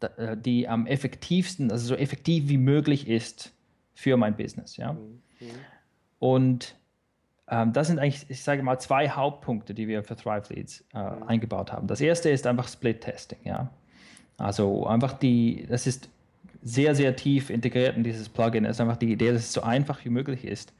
[0.00, 3.52] äh, die am effektivsten, also so effektiv wie möglich ist
[3.94, 4.76] für mein Business.
[4.76, 4.92] Ja?
[4.92, 5.20] Mhm.
[6.18, 6.76] Und
[7.48, 10.98] ähm, das sind eigentlich, ich sage mal, zwei Hauptpunkte, die wir für Thrive Leads äh,
[10.98, 11.22] mhm.
[11.24, 11.86] eingebaut haben.
[11.86, 13.38] Das erste ist einfach Split-Testing.
[13.44, 13.70] Ja?
[14.36, 16.10] Also einfach die, das ist
[16.62, 18.66] sehr, sehr tief integriert in dieses Plugin.
[18.66, 20.74] Es ist einfach die Idee, dass es so einfach wie möglich ist,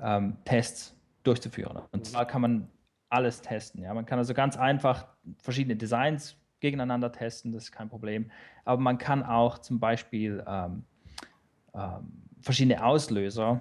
[0.00, 0.95] ähm, Tests
[1.26, 1.78] durchzuführen.
[1.92, 2.04] Und mhm.
[2.04, 2.68] zwar kann man
[3.08, 3.82] alles testen.
[3.82, 3.94] Ja?
[3.94, 5.06] Man kann also ganz einfach
[5.42, 8.30] verschiedene Designs gegeneinander testen, das ist kein Problem.
[8.64, 10.84] Aber man kann auch zum Beispiel ähm,
[11.74, 13.60] ähm, verschiedene Auslöser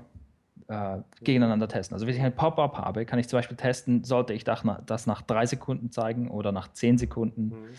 [0.67, 1.93] äh, gegeneinander testen.
[1.93, 5.21] Also wenn ich ein Pop-up habe, kann ich zum Beispiel testen, sollte ich das nach
[5.21, 7.69] drei Sekunden zeigen oder nach zehn Sekunden mhm.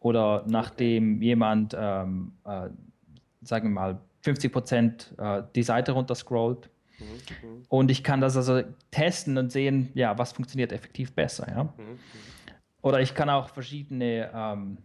[0.00, 2.68] oder nachdem jemand, ähm, äh,
[3.42, 6.68] sagen wir mal, 50 Prozent äh, die Seite runter scrollt.
[6.98, 7.62] Mhm.
[7.68, 11.48] Und ich kann das also testen und sehen, ja, was funktioniert effektiv besser.
[11.48, 11.64] Ja?
[11.64, 11.98] Mhm.
[12.82, 14.78] Oder ich kann auch verschiedene ähm,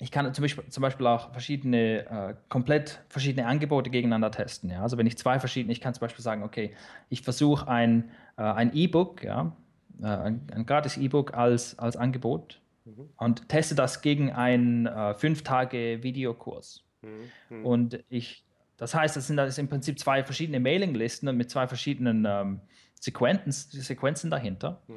[0.00, 4.70] ich kann zum Beispiel, zum Beispiel auch verschiedene, äh, komplett verschiedene Angebote gegeneinander testen.
[4.70, 4.82] Ja?
[4.82, 6.72] Also wenn ich zwei verschiedene, ich kann zum Beispiel sagen, okay,
[7.08, 9.52] ich versuche ein äh, ein E-Book, ja,
[10.00, 13.10] äh, ein, ein gratis E-Book als, als Angebot mhm.
[13.16, 16.84] und teste das gegen einen äh, fünf Tage Videokurs.
[17.02, 17.66] Mhm.
[17.66, 18.44] Und ich,
[18.78, 22.60] das heißt, das sind das im Prinzip zwei verschiedene Mailinglisten mit zwei verschiedenen ähm,
[22.98, 24.80] Sequenzen, Sequenzen dahinter.
[24.86, 24.94] Mhm.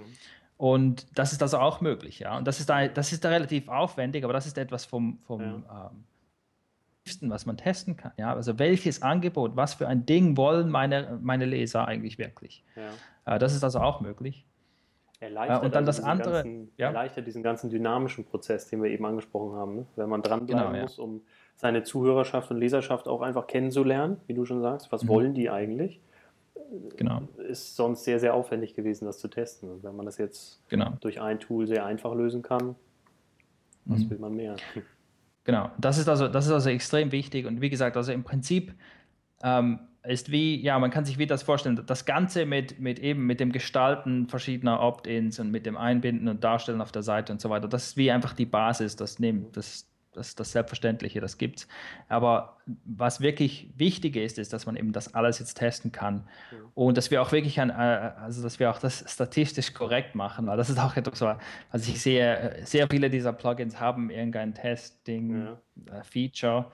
[0.58, 2.38] Und das ist also auch möglich, ja.
[2.38, 5.42] Und das ist da, das ist da relativ aufwendig, aber das ist etwas vom, vom
[5.42, 5.92] ja.
[5.92, 6.06] ähm,
[7.32, 8.12] was man testen kann.
[8.18, 8.34] Ja?
[8.36, 12.64] Also welches Angebot, was für ein Ding wollen meine, meine Leser eigentlich wirklich?
[12.76, 13.36] Ja.
[13.36, 14.46] Äh, das ist also auch möglich.
[15.20, 16.88] Erleichtert, äh, und dann also das andere, ganzen, ja?
[16.88, 19.86] erleichtert diesen ganzen dynamischen Prozess, den wir eben angesprochen haben, ne?
[19.96, 21.22] wenn man dranbleiben genau, muss, um
[21.62, 24.92] seine Zuhörerschaft und Leserschaft auch einfach kennenzulernen, wie du schon sagst.
[24.92, 25.08] Was mhm.
[25.10, 26.02] wollen die eigentlich?
[26.98, 27.22] genau.
[27.48, 29.70] ist sonst sehr, sehr aufwendig gewesen, das zu testen.
[29.70, 30.94] Und wenn man das jetzt genau.
[31.02, 32.76] durch ein Tool sehr einfach lösen kann,
[33.86, 34.10] was mhm.
[34.10, 34.56] will man mehr?
[35.44, 37.46] Genau, das ist also, das ist also extrem wichtig.
[37.46, 38.74] Und wie gesagt, also im Prinzip
[39.44, 43.26] ähm, ist wie, ja, man kann sich wie das vorstellen, das Ganze mit, mit eben
[43.26, 47.42] mit dem Gestalten verschiedener Opt-ins und mit dem Einbinden und Darstellen auf der Seite und
[47.42, 51.22] so weiter, das ist wie einfach die Basis, das, nehmen, das, das ist das Selbstverständliche,
[51.22, 51.68] das gibt's.
[52.10, 56.58] Aber was wirklich wichtig ist, ist, dass man eben das alles jetzt testen kann ja.
[56.74, 60.48] und dass wir auch wirklich ein, äh, also dass wir auch das statistisch korrekt machen,
[60.48, 66.52] weil das ist auch etwas, also ich sehe, sehr viele dieser Plugins haben irgendein Testing-Feature,
[66.52, 66.72] ja.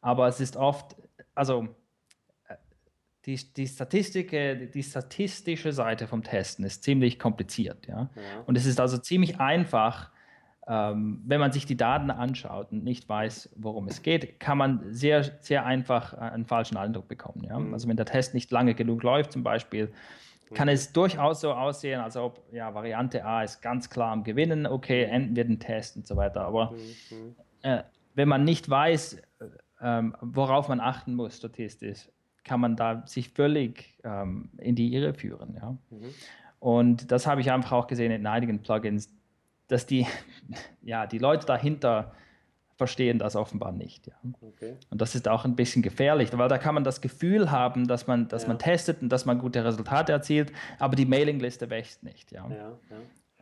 [0.00, 0.94] aber es ist oft,
[1.34, 1.66] also
[2.48, 2.54] äh,
[3.24, 8.10] die, die Statistik, die statistische Seite vom Testen ist ziemlich kompliziert, ja.
[8.14, 8.42] ja.
[8.46, 10.12] Und es ist also ziemlich einfach,
[10.68, 15.22] wenn man sich die Daten anschaut und nicht weiß, worum es geht, kann man sehr,
[15.22, 17.44] sehr einfach äh, einen falschen Eindruck bekommen.
[17.44, 17.58] Ja?
[17.58, 17.72] Mhm.
[17.72, 19.92] Also wenn der Test nicht lange genug läuft zum Beispiel,
[20.54, 20.74] kann mhm.
[20.74, 25.06] es durchaus so aussehen, als ob ja, Variante A ist ganz klar am Gewinnen, okay,
[25.06, 25.12] mhm.
[25.12, 26.40] enden wir den Test und so weiter.
[26.40, 27.36] Aber mhm.
[27.62, 29.20] äh, wenn man nicht weiß, äh,
[29.80, 32.08] ähm, worauf man achten muss statistisch,
[32.42, 35.54] kann man da sich völlig ähm, in die Irre führen.
[35.54, 35.76] Ja?
[36.58, 39.15] Und das habe ich einfach auch gesehen in einigen Plugins,
[39.68, 40.06] dass die,
[40.82, 42.12] ja, die Leute dahinter
[42.76, 44.06] verstehen das offenbar nicht.
[44.06, 44.14] Ja.
[44.42, 44.76] Okay.
[44.90, 48.06] Und das ist auch ein bisschen gefährlich, weil da kann man das Gefühl haben, dass
[48.06, 48.48] man, dass ja.
[48.48, 52.32] man testet und dass man gute Resultate erzielt, aber die Mailingliste wächst nicht.
[52.32, 52.46] Ja.
[52.50, 52.76] ja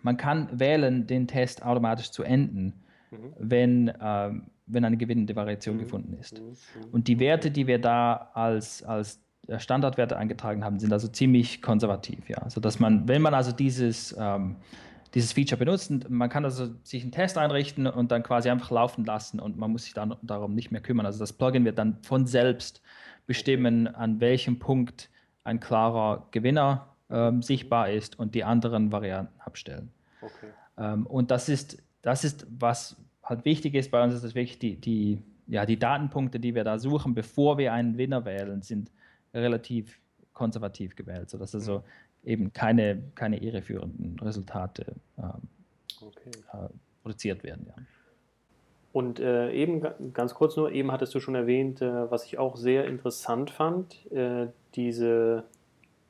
[0.06, 3.16] man kann wählen, den Test automatisch zu enden, mhm.
[3.40, 5.80] wenn, ähm, wenn eine gewinnende Variation mhm.
[5.80, 6.40] gefunden ist.
[6.40, 6.46] Mhm.
[6.46, 6.54] mhm.
[6.92, 9.20] Und die Werte, die wir da als, als
[9.58, 12.46] Standardwerte eingetragen haben, sind also ziemlich konservativ, ja.
[12.60, 14.56] Dass man, wenn man also dieses, ähm,
[15.12, 19.04] dieses Feature benutzt, man kann also sich einen Test einrichten und dann quasi einfach laufen
[19.04, 21.06] lassen und man muss sich dann darum nicht mehr kümmern.
[21.06, 22.80] Also das Plugin wird dann von selbst
[23.26, 25.10] bestimmen, an welchem Punkt
[25.42, 29.90] ein klarer Gewinner ähm, sichtbar ist und die anderen Varianten abstellen.
[30.26, 30.52] Okay.
[30.78, 34.58] Ähm, und das ist, das ist, was halt wichtig ist bei uns, ist das wirklich
[34.58, 38.90] die, die, ja, die Datenpunkte, die wir da suchen, bevor wir einen Winner wählen, sind
[39.32, 40.00] relativ
[40.32, 41.82] konservativ gewählt, sodass also
[42.24, 45.48] eben keine, keine irreführenden Resultate ähm,
[46.00, 46.30] okay.
[46.52, 46.68] äh,
[47.02, 47.66] produziert werden.
[47.68, 47.82] Ja.
[48.92, 49.82] Und äh, eben
[50.14, 54.10] ganz kurz nur, eben hattest du schon erwähnt, äh, was ich auch sehr interessant fand,
[54.10, 55.44] äh, diese,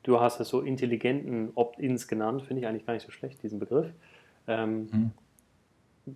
[0.07, 3.59] du hast es so intelligenten Opt-ins genannt, finde ich eigentlich gar nicht so schlecht, diesen
[3.59, 3.87] Begriff.
[4.47, 5.11] Ähm, mhm.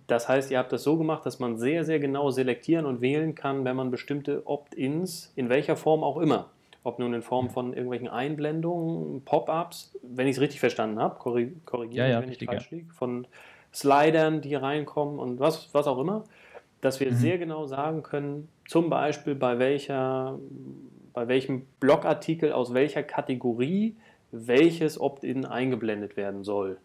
[0.06, 3.34] Das heißt, ihr habt das so gemacht, dass man sehr, sehr genau selektieren und wählen
[3.34, 6.48] kann, wenn man bestimmte Opt-ins, in welcher Form auch immer,
[6.82, 11.90] ob nun in Form von irgendwelchen Einblendungen, Pop-ups, wenn ich es richtig verstanden habe, korrigiere
[11.90, 12.78] ja, ja, wenn ich falsch ja.
[12.78, 13.26] liege, von
[13.74, 16.24] Slidern, die reinkommen und was, was auch immer,
[16.80, 17.16] dass wir mhm.
[17.16, 20.38] sehr genau sagen können, zum Beispiel bei welcher,
[21.12, 23.96] bei welchem Blogartikel aus welcher Kategorie
[24.30, 26.78] welches Opt-in eingeblendet werden soll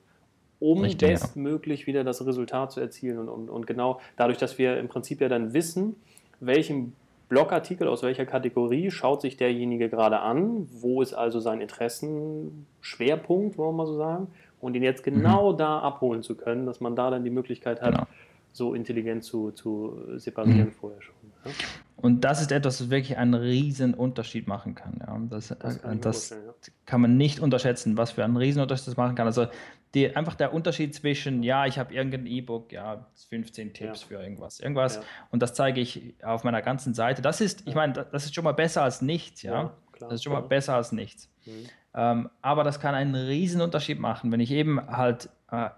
[0.60, 1.88] um Richtig, bestmöglich ja.
[1.88, 3.20] wieder das Resultat zu erzielen.
[3.20, 5.96] Und, und, und genau dadurch, dass wir im Prinzip ja dann wissen,
[6.40, 6.94] welchen
[7.30, 13.70] Blogartikel aus welcher Kategorie schaut sich derjenige gerade an, wo ist also sein Interessenschwerpunkt, wollen
[13.70, 14.28] wir mal so sagen,
[14.60, 15.58] und ihn jetzt genau mhm.
[15.58, 18.08] da abholen zu können, dass man da dann die Möglichkeit hat, genau.
[18.54, 20.72] so intelligent zu, zu separieren mhm.
[20.72, 21.16] vorher schon.
[21.46, 21.52] Ja?
[21.98, 25.00] Und das ist etwas, was wirklich einen riesen Unterschied machen kann.
[25.00, 25.20] Ja.
[25.30, 26.38] Das, das, kann, das ja.
[26.86, 29.26] kann, man nicht unterschätzen, was für einen riesen Unterschied das machen kann.
[29.26, 29.48] Also
[29.96, 34.08] die, einfach der Unterschied zwischen, ja, ich habe irgendein E-Book, ja, 15 Tipps ja.
[34.08, 35.00] für irgendwas, irgendwas,
[35.32, 37.24] und das zeige ich auf meiner ganzen Seite.
[37.24, 39.74] Das ist, ich meine, das ist schon mal besser als nichts, ja.
[39.92, 40.44] Klar, das ist schon klar.
[40.44, 41.30] mal besser als nichts.
[41.46, 41.52] Mhm.
[41.96, 45.70] Ähm, aber das kann einen riesen Unterschied machen, wenn ich eben halt äh,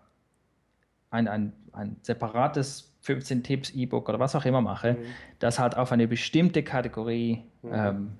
[1.11, 4.97] ein, ein, ein separates 15 Tipps E-Book oder was auch immer mache, mhm.
[5.39, 7.71] das halt auf eine bestimmte Kategorie mhm.
[7.73, 8.11] ähm,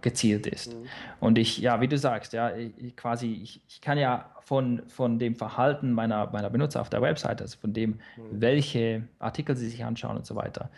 [0.00, 0.72] gezielt ist.
[0.72, 0.86] Mhm.
[1.18, 5.18] Und ich, ja, wie du sagst, ja, ich, quasi, ich, ich, kann ja von, von
[5.18, 8.40] dem Verhalten meiner, meiner Benutzer auf der Website, also von dem, mhm.
[8.40, 10.70] welche Artikel sie sich anschauen und so weiter,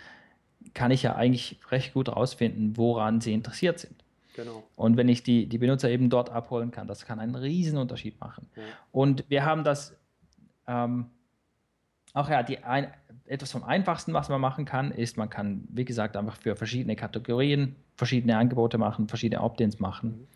[0.72, 4.02] kann ich ja eigentlich recht gut herausfinden, woran sie interessiert sind.
[4.34, 4.62] Genau.
[4.76, 8.18] Und wenn ich die, die Benutzer eben dort abholen kann, das kann einen riesen Unterschied
[8.18, 8.48] machen.
[8.56, 8.62] Ja.
[8.92, 9.94] Und wir haben das
[10.66, 11.10] ähm,
[12.12, 12.92] auch ja, die ein,
[13.30, 16.96] etwas vom Einfachsten, was man machen kann, ist, man kann, wie gesagt, einfach für verschiedene
[16.96, 20.26] Kategorien verschiedene Angebote machen, verschiedene Opt-ins machen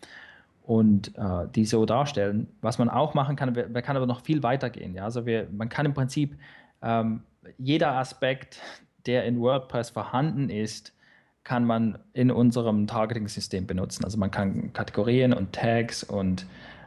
[0.63, 2.47] und äh, die so darstellen.
[2.61, 4.95] Was man auch machen kann, man kann aber noch viel weiter gehen.
[4.95, 5.03] Ja?
[5.03, 6.37] Also wir, man kann im Prinzip
[6.81, 7.23] ähm,
[7.57, 8.61] jeder Aspekt,
[9.05, 10.93] der in WordPress vorhanden ist,
[11.43, 14.05] kann man in unserem Targeting-System benutzen.
[14.05, 16.45] Also man kann Kategorien und Tags und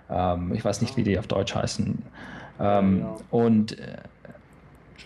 [0.09, 2.03] ähm, ich weiß nicht, wie die auf Deutsch heißen.
[2.61, 3.17] Ähm, ja.
[3.31, 3.99] Und äh,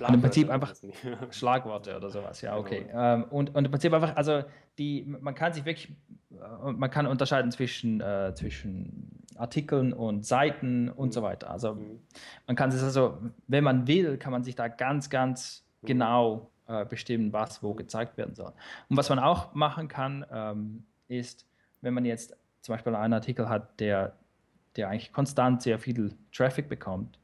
[0.00, 0.74] und im Prinzip einfach
[1.30, 2.84] Schlagworte oder sowas, ja, okay.
[2.86, 3.14] Genau.
[3.14, 4.42] Ähm, und, und im Prinzip einfach, also
[4.78, 5.92] die, man kann sich wirklich,
[6.30, 11.12] äh, man kann unterscheiden zwischen, äh, zwischen Artikeln und Seiten und mhm.
[11.12, 11.50] so weiter.
[11.50, 12.00] Also mhm.
[12.46, 15.86] man kann sich also, wenn man will, kann man sich da ganz, ganz mhm.
[15.86, 18.52] genau äh, bestimmen, was wo gezeigt werden soll.
[18.88, 21.46] Und was man auch machen kann, ähm, ist,
[21.80, 24.14] wenn man jetzt zum Beispiel einen Artikel hat, der,
[24.76, 27.18] der eigentlich konstant sehr viel Traffic bekommt,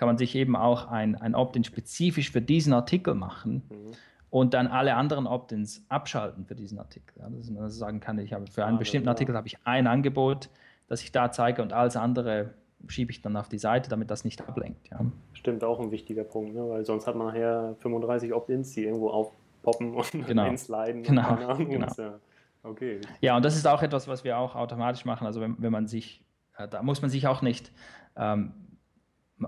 [0.00, 3.92] kann man sich eben auch ein, ein Opt-in spezifisch für diesen Artikel machen mhm.
[4.30, 7.20] und dann alle anderen Opt-ins abschalten für diesen Artikel.
[7.20, 9.12] Ja, dass man also sagen kann, ich habe für einen ah, bestimmten ja.
[9.12, 10.48] Artikel habe ich ein Angebot,
[10.88, 12.54] das ich da zeige und alles andere
[12.86, 14.88] schiebe ich dann auf die Seite, damit das nicht ablenkt.
[14.90, 15.04] Ja.
[15.34, 16.66] Stimmt, auch ein wichtiger Punkt, ne?
[16.66, 20.44] weil sonst hat man nachher 35 Opt-ins, die irgendwo aufpoppen und genau.
[20.44, 21.02] einsliden.
[21.02, 21.52] Genau.
[21.52, 21.92] Und genau.
[21.98, 22.18] ja.
[22.62, 23.02] Okay.
[23.20, 25.26] Ja, und das ist auch etwas, was wir auch automatisch machen.
[25.26, 26.24] Also wenn, wenn man sich,
[26.56, 27.70] äh, da muss man sich auch nicht
[28.16, 28.54] ähm,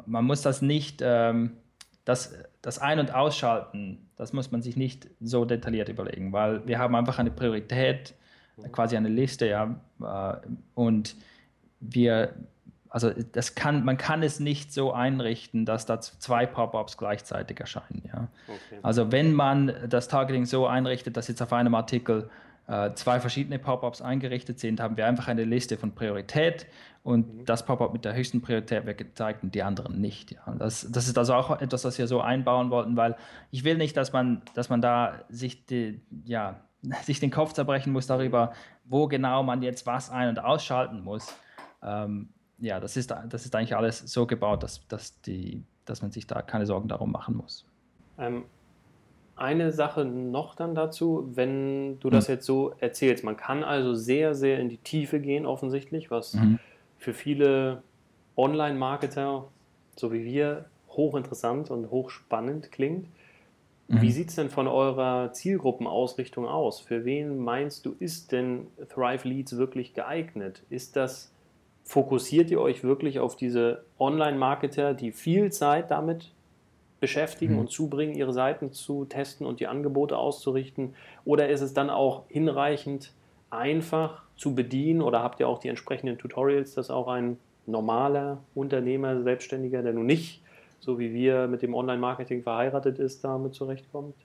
[0.06, 1.52] man muss das nicht, ähm,
[2.04, 6.78] das, das Ein- und Ausschalten, das muss man sich nicht so detailliert überlegen, weil wir
[6.78, 8.14] haben einfach eine Priorität,
[8.70, 11.16] quasi eine Liste, ja, äh, und
[11.80, 12.34] wir,
[12.88, 18.02] also das kann, man kann es nicht so einrichten, dass da zwei Pop-ups gleichzeitig erscheinen,
[18.06, 18.28] ja.
[18.46, 18.80] Okay.
[18.82, 22.28] Also wenn man das Targeting so einrichtet, dass jetzt auf einem Artikel
[22.94, 26.66] zwei verschiedene Pop-ups eingerichtet sind, haben wir einfach eine Liste von Priorität
[27.02, 27.44] und mhm.
[27.44, 30.32] das Pop-up mit der höchsten Priorität wird gezeigt und die anderen nicht.
[30.32, 30.54] Ja.
[30.58, 33.16] Das, das ist also auch etwas, was wir so einbauen wollten, weil
[33.50, 36.60] ich will nicht, dass man, dass man da sich, die, ja,
[37.02, 38.52] sich den Kopf zerbrechen muss darüber,
[38.84, 41.34] wo genau man jetzt was ein- und ausschalten muss.
[41.82, 46.12] Ähm, ja, das ist, das ist eigentlich alles so gebaut, dass, dass, die, dass man
[46.12, 47.66] sich da keine Sorgen darum machen muss.
[48.18, 48.44] Ähm,
[49.36, 52.34] eine Sache noch dann dazu, wenn du das hm.
[52.34, 53.24] jetzt so erzählst.
[53.24, 56.58] Man kann also sehr, sehr in die Tiefe gehen, offensichtlich, was mhm.
[56.98, 57.82] für viele
[58.36, 59.44] Online-Marketer,
[59.96, 63.08] so wie wir, hochinteressant und hochspannend klingt.
[63.88, 64.02] Mhm.
[64.02, 66.80] Wie sieht es denn von eurer Zielgruppenausrichtung aus?
[66.80, 70.62] Für wen meinst du, ist denn Thrive Leads wirklich geeignet?
[70.70, 71.32] Ist das,
[71.84, 76.32] fokussiert ihr euch wirklich auf diese Online-Marketer, die viel Zeit damit
[77.02, 77.58] beschäftigen mhm.
[77.58, 80.94] und zubringen, ihre Seiten zu testen und die Angebote auszurichten?
[81.26, 83.12] Oder ist es dann auch hinreichend
[83.50, 87.36] einfach zu bedienen oder habt ihr auch die entsprechenden Tutorials, dass auch ein
[87.66, 90.42] normaler Unternehmer, Selbstständiger, der nun nicht
[90.82, 94.16] so wie wir mit dem Online-Marketing verheiratet ist, damit zurechtkommt?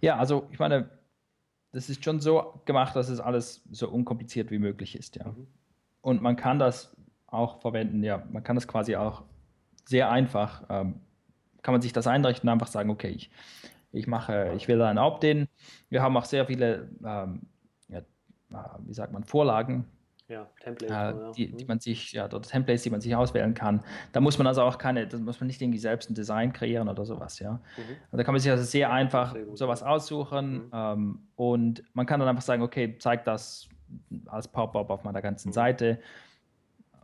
[0.00, 0.90] Ja, also ich meine,
[1.72, 5.28] das ist schon so gemacht, dass es alles so unkompliziert wie möglich ist, ja.
[5.28, 5.46] Mhm.
[6.02, 6.96] Und man kann das
[7.28, 9.22] auch verwenden, ja, man kann das quasi auch
[9.84, 11.00] sehr einfach ähm,
[11.62, 13.30] kann man sich das einrichten und einfach sagen, okay, ich,
[13.92, 15.48] ich mache, ich will ein Opt-in.
[15.88, 17.42] Wir haben auch sehr viele, ähm,
[17.88, 19.86] ja, äh, wie sagt man, Vorlagen.
[20.28, 21.68] Ja, Templates, äh, die, die, mhm.
[21.68, 23.82] man sich, ja, oder Templates, die man sich auswählen kann.
[24.12, 26.88] Da muss man also auch keine, da muss man nicht irgendwie selbst ein Design kreieren
[26.88, 27.54] oder sowas, ja.
[27.54, 28.16] Mhm.
[28.16, 30.70] da kann man sich also sehr einfach sehr sowas aussuchen mhm.
[30.72, 33.68] ähm, und man kann dann einfach sagen, okay, zeig das
[34.26, 35.54] als Pop-up auf meiner ganzen mhm.
[35.54, 35.98] Seite.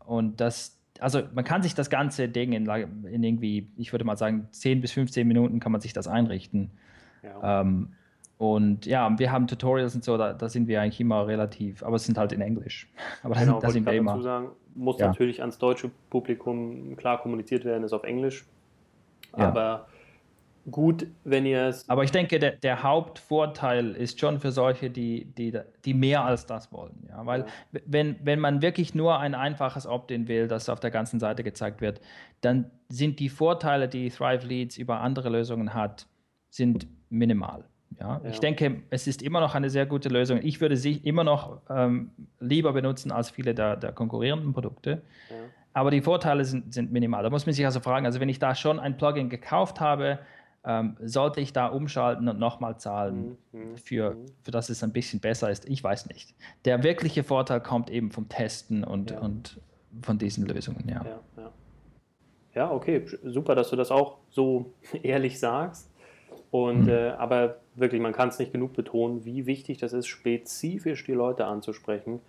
[0.04, 4.16] Und das, also man kann sich das ganze Ding in, in, irgendwie, ich würde mal
[4.16, 6.70] sagen, 10 bis 15 Minuten kann man sich das einrichten.
[7.22, 7.60] Ja.
[7.60, 7.88] Ähm,
[8.38, 11.96] und ja, wir haben Tutorials und so, da, da, sind wir eigentlich immer relativ, aber
[11.96, 12.86] es sind halt in Englisch.
[13.22, 14.20] Aber genau, da sind wir immer.
[14.20, 15.06] Sagen, muss ja.
[15.06, 18.44] natürlich ans deutsche Publikum klar kommuniziert werden, ist auf Englisch.
[19.32, 19.86] Aber
[20.70, 21.88] gut, wenn ihr es.
[21.88, 26.46] Aber ich denke, der, der, Hauptvorteil ist schon für solche, die, die, die mehr als
[26.46, 27.06] das wollen.
[27.08, 27.24] Ja?
[27.24, 27.40] Weil,
[27.72, 27.80] ja.
[27.86, 31.80] Wenn, wenn man wirklich nur ein einfaches Opt-in will, das auf der ganzen Seite gezeigt
[31.80, 32.00] wird,
[32.40, 36.06] dann sind die Vorteile, die Thrive Leads über andere Lösungen hat,
[36.50, 37.64] sind minimal.
[38.00, 38.20] Ja?
[38.22, 38.30] ja?
[38.30, 40.40] Ich denke, es ist immer noch eine sehr gute Lösung.
[40.42, 45.02] Ich würde sie immer noch ähm, lieber benutzen als viele der, der konkurrierenden Produkte.
[45.76, 47.22] Aber die Vorteile sind, sind minimal.
[47.22, 50.20] Da muss man sich also fragen, also wenn ich da schon ein Plugin gekauft habe,
[50.66, 53.76] ähm, sollte ich da umschalten und nochmal zahlen, mhm, mhm.
[53.76, 54.26] für, mhm.
[54.42, 55.68] für das es ein bisschen besser ist?
[55.68, 56.34] Ich weiß nicht.
[56.64, 59.20] Der wirkliche Vorteil kommt eben vom Testen und, ja.
[59.20, 59.60] und
[60.02, 61.04] von diesen Lösungen, ja.
[61.04, 61.20] ja.
[61.36, 61.52] Ja,
[62.54, 62.70] ja.
[62.70, 65.90] okay, super, dass du das auch so ehrlich sagst.
[66.50, 66.88] Und mhm.
[66.88, 71.12] äh, aber wirklich, man kann es nicht genug betonen, wie wichtig das ist, spezifisch die
[71.12, 72.20] Leute anzusprechen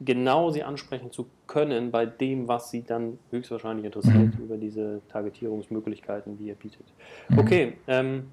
[0.00, 4.44] genau sie ansprechen zu können bei dem, was sie dann höchstwahrscheinlich interessiert mhm.
[4.44, 6.86] über diese Targetierungsmöglichkeiten, die ihr bietet.
[7.28, 7.38] Mhm.
[7.38, 8.30] Okay, ähm,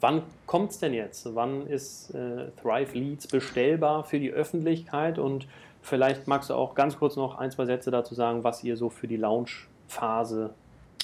[0.00, 1.34] wann kommt es denn jetzt?
[1.34, 5.18] Wann ist äh, Thrive Leads bestellbar für die Öffentlichkeit?
[5.18, 5.46] Und
[5.82, 8.90] vielleicht magst du auch ganz kurz noch ein, zwei Sätze dazu sagen, was ihr so
[8.90, 10.50] für die Launch-Phase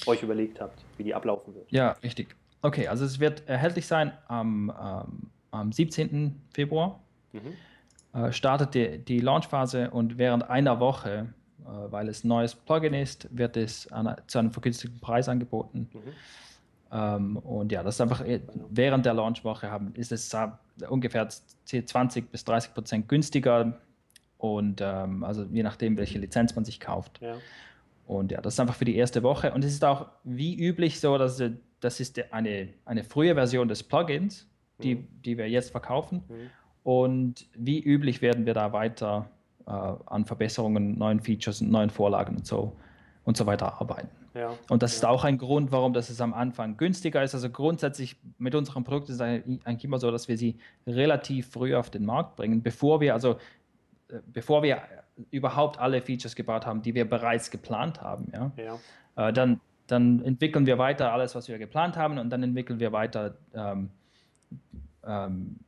[0.05, 1.71] euch überlegt habt, wie die ablaufen wird.
[1.71, 2.35] Ja, richtig.
[2.61, 6.41] Okay, also es wird erhältlich sein am, ähm, am 17.
[6.53, 6.99] Februar.
[7.33, 7.53] Mhm.
[8.13, 12.93] Äh, startet die, die Launchphase und während einer Woche, äh, weil es ein neues Plugin
[12.93, 15.89] ist, wird es an, zu einem vergünstigten Preis angeboten.
[15.93, 15.99] Mhm.
[16.91, 20.35] Ähm, und ja, das ist einfach äh, während der Launchwoche haben, ist es
[20.89, 21.27] ungefähr
[21.65, 23.79] 20 bis 30 Prozent günstiger
[24.37, 27.21] und ähm, also je nachdem, welche Lizenz man sich kauft.
[27.21, 27.35] Ja.
[28.07, 29.53] Und ja, das ist einfach für die erste Woche.
[29.53, 31.41] Und es ist auch wie üblich so, dass
[31.79, 34.47] das ist eine, eine frühe Version des Plugins,
[34.83, 35.07] die, mhm.
[35.23, 36.23] die wir jetzt verkaufen.
[36.27, 36.49] Mhm.
[36.83, 39.29] Und wie üblich werden wir da weiter
[39.67, 42.73] äh, an Verbesserungen, neuen Features und neuen Vorlagen und so
[43.23, 44.09] und so weiter arbeiten.
[44.33, 44.97] Ja, und das ja.
[44.97, 47.35] ist auch ein Grund, warum das am Anfang günstiger ist.
[47.35, 51.75] Also grundsätzlich mit unseren Produkten ist es eigentlich immer so, dass wir sie relativ früh
[51.75, 53.33] auf den Markt bringen, bevor wir also
[54.09, 54.81] äh, bevor wir
[55.29, 58.31] überhaupt alle Features gebaut haben, die wir bereits geplant haben.
[58.33, 58.51] Ja?
[58.57, 59.27] ja.
[59.27, 62.91] Äh, dann, dann entwickeln wir weiter alles, was wir geplant haben und dann entwickeln wir
[62.91, 63.89] weiter ähm,
[65.05, 65.59] ähm,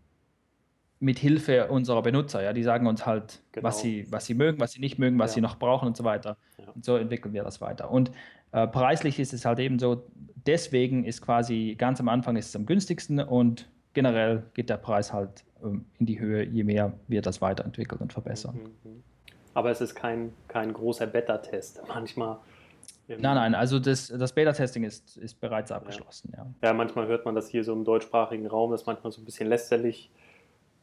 [1.03, 2.41] mit Hilfe unserer Benutzer.
[2.41, 3.67] Ja, die sagen uns halt, genau.
[3.67, 5.35] was sie, was sie mögen, was sie nicht mögen, was ja.
[5.35, 6.37] sie noch brauchen und so weiter.
[6.57, 6.71] Ja.
[6.73, 7.91] Und so entwickeln wir das weiter.
[7.91, 8.11] Und
[8.53, 10.07] äh, preislich ist es halt eben so.
[10.45, 15.11] Deswegen ist quasi ganz am Anfang ist es am günstigsten und generell geht der Preis
[15.11, 18.55] halt ähm, in die Höhe, je mehr wir das weiterentwickeln und verbessern.
[18.55, 19.03] Mhm, mhm.
[19.53, 21.81] Aber es ist kein, kein großer Beta-Test.
[21.87, 22.37] Manchmal.
[23.10, 26.31] Nein, nein, also das, das Beta-Testing ist, ist bereits abgeschlossen.
[26.33, 26.43] Ja.
[26.62, 26.69] ja.
[26.69, 29.25] ja, manchmal hört man das hier so im deutschsprachigen Raum, das ist manchmal so ein
[29.25, 30.10] bisschen lästerlich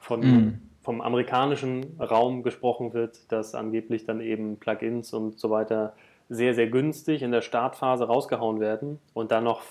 [0.00, 0.62] von, mhm.
[0.82, 5.94] vom amerikanischen Raum gesprochen wird, dass angeblich dann eben Plugins und so weiter
[6.28, 9.62] sehr, sehr günstig in der Startphase rausgehauen werden und dann noch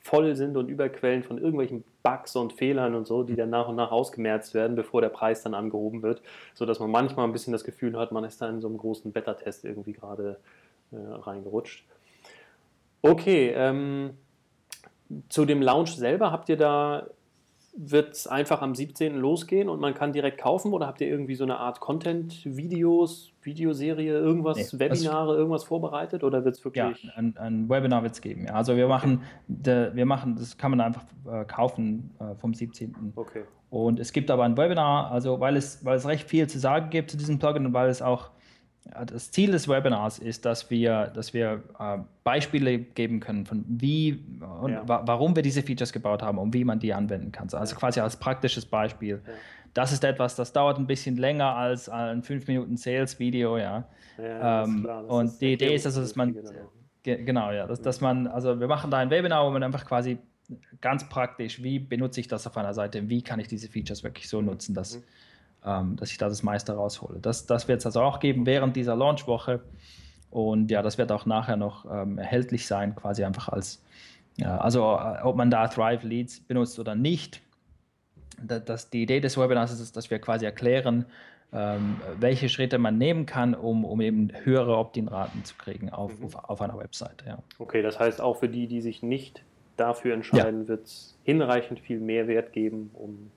[0.00, 3.76] voll sind und überquellen von irgendwelchen Bugs und Fehlern und so, die dann nach und
[3.76, 6.22] nach ausgemerzt werden, bevor der Preis dann angehoben wird,
[6.54, 9.12] sodass man manchmal ein bisschen das Gefühl hat, man ist da in so einem großen
[9.12, 10.38] Beta-Test irgendwie gerade
[10.92, 11.84] äh, reingerutscht.
[13.02, 14.16] Okay, ähm,
[15.28, 17.08] zu dem Launch selber, habt ihr da
[17.76, 19.16] wird es einfach am 17.
[19.16, 24.12] losgehen und man kann direkt kaufen oder habt ihr irgendwie so eine Art Content-Videos, Videoserie,
[24.12, 27.04] irgendwas, nee, Webinare, irgendwas vorbereitet oder wird es wirklich?
[27.04, 28.46] Ja, ein, ein Webinar wird es geben.
[28.46, 28.54] Ja.
[28.54, 33.12] Also wir machen, de, wir machen, das kann man einfach äh, kaufen äh, vom 17.
[33.14, 33.44] Okay.
[33.70, 36.90] Und es gibt aber ein Webinar, also weil es, weil es recht viel zu sagen
[36.90, 38.30] gibt zu diesem Plugin und weil es auch
[39.06, 44.24] das Ziel des Webinars ist, dass wir, dass wir äh, Beispiele geben können, von wie
[44.60, 44.88] und ja.
[44.88, 47.48] wa warum wir diese Features gebaut haben und wie man die anwenden kann.
[47.52, 47.78] Also ja.
[47.78, 49.20] quasi als praktisches Beispiel.
[49.26, 49.32] Ja.
[49.74, 53.84] Das ist etwas, das dauert ein bisschen länger als ein 5 Minuten Sales-Video, ja.
[54.18, 56.34] Ähm, und die Idee ist also, dass man
[57.02, 59.84] ge genau, ja, dass, dass man, also wir machen da ein Webinar, wo man einfach
[59.84, 60.18] quasi
[60.80, 64.28] ganz praktisch, wie benutze ich das auf einer Seite, wie kann ich diese Features wirklich
[64.28, 65.04] so nutzen, dass mhm
[65.62, 67.18] dass ich da das meiste raushole.
[67.20, 69.60] Das, das wird es also auch geben während dieser Launchwoche.
[70.30, 73.82] Und ja, das wird auch nachher noch ähm, erhältlich sein, quasi einfach als,
[74.36, 77.40] ja, also äh, ob man da Thrive Leads benutzt oder nicht.
[78.42, 81.06] Das, das, die Idee des Webinars ist, dass wir quasi erklären,
[81.52, 86.26] ähm, welche Schritte man nehmen kann, um, um eben höhere Opt-in-Raten zu kriegen auf, mhm.
[86.26, 87.24] auf, auf, einer Website.
[87.26, 87.38] Ja.
[87.58, 89.42] Okay, das heißt auch für die, die sich nicht
[89.78, 90.68] dafür entscheiden, ja.
[90.68, 93.30] wird es hinreichend viel Mehrwert geben, um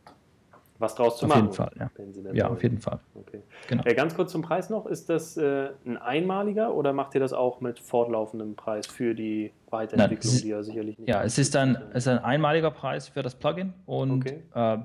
[0.82, 1.44] was draus zu auf machen.
[1.44, 2.34] Jeden Fall, ja.
[2.34, 3.00] ja, auf jeden Fall.
[3.14, 3.42] Okay.
[3.68, 3.84] Genau.
[3.86, 4.86] Äh, ganz kurz zum Preis noch.
[4.86, 9.52] Ist das äh, ein einmaliger oder macht ihr das auch mit fortlaufendem Preis für die
[9.70, 13.08] Weiterentwicklung, Nein, die ja sicherlich nicht Ja, es ist ein, es ist ein einmaliger Preis
[13.08, 14.44] für das Plugin und okay.
[14.54, 14.78] äh,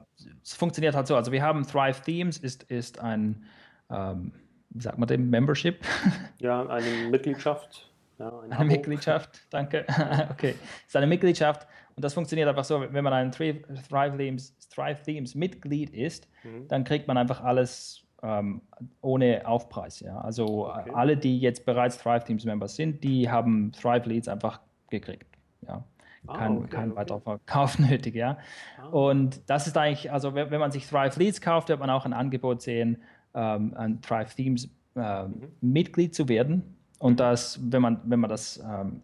[0.42, 1.16] es funktioniert halt so.
[1.16, 3.44] Also wir haben Thrive Themes, ist, ist ein,
[3.90, 4.32] ähm,
[4.70, 5.80] wie sagt man dem, Membership?
[6.38, 7.90] Ja, eine Mitgliedschaft.
[8.18, 8.64] Ja, ein eine Abo.
[8.64, 9.86] Mitgliedschaft, danke.
[10.30, 11.66] okay, es ist eine Mitgliedschaft
[11.96, 16.68] und das funktioniert einfach so, wenn man ein Thrive Themes, Thrive Themes Mitglied ist, mhm.
[16.68, 18.60] dann kriegt man einfach alles ähm,
[19.00, 20.00] ohne Aufpreis.
[20.00, 20.18] Ja?
[20.18, 20.90] Also okay.
[20.92, 25.26] alle, die jetzt bereits Thrive Teams Members sind, die haben Thrive Leads einfach gekriegt.
[25.66, 25.84] Ja.
[26.26, 27.00] Ah, kein, okay, kein okay.
[27.00, 28.36] weiterer Verkauf nötig, ja.
[28.78, 28.88] Ah.
[28.88, 32.04] Und das ist eigentlich, also wenn, wenn, man sich Thrive Leads kauft, wird man auch
[32.04, 32.98] ein Angebot sehen,
[33.34, 35.48] ähm, ein Thrive Themes äh, mhm.
[35.62, 36.76] Mitglied zu werden.
[36.98, 37.16] Und mhm.
[37.16, 39.00] das, wenn man, wenn man das ähm,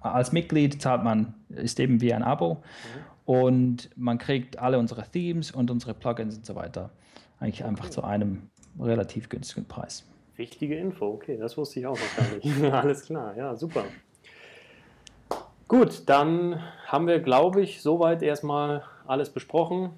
[0.00, 2.60] als Mitglied zahlt man, ist eben wie ein Abo mhm.
[3.24, 6.90] und man kriegt alle unsere Themes und unsere Plugins und so weiter
[7.40, 7.68] eigentlich okay.
[7.68, 10.06] einfach zu einem relativ günstigen Preis.
[10.36, 12.62] Wichtige Info, okay, das wusste ich auch noch gar nicht.
[12.72, 13.84] Alles klar, ja, super.
[15.68, 19.90] Gut, dann haben wir, glaube ich, soweit erstmal alles besprochen.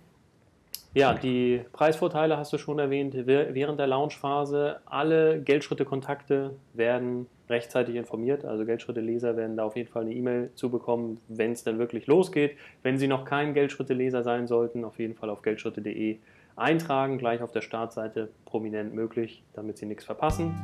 [0.95, 4.81] Ja, die Preisvorteile hast du schon erwähnt während der Launchphase.
[4.87, 8.45] Alle Geldschritte-Kontakte werden rechtzeitig informiert.
[8.45, 12.07] Also Geldschritte-Leser werden da auf jeden Fall eine E-Mail zu bekommen, wenn es dann wirklich
[12.07, 12.57] losgeht.
[12.83, 16.19] Wenn Sie noch kein Geldschritte-Leser sein sollten, auf jeden Fall auf geldschritte.de
[16.57, 20.55] eintragen, gleich auf der Startseite prominent möglich, damit Sie nichts verpassen.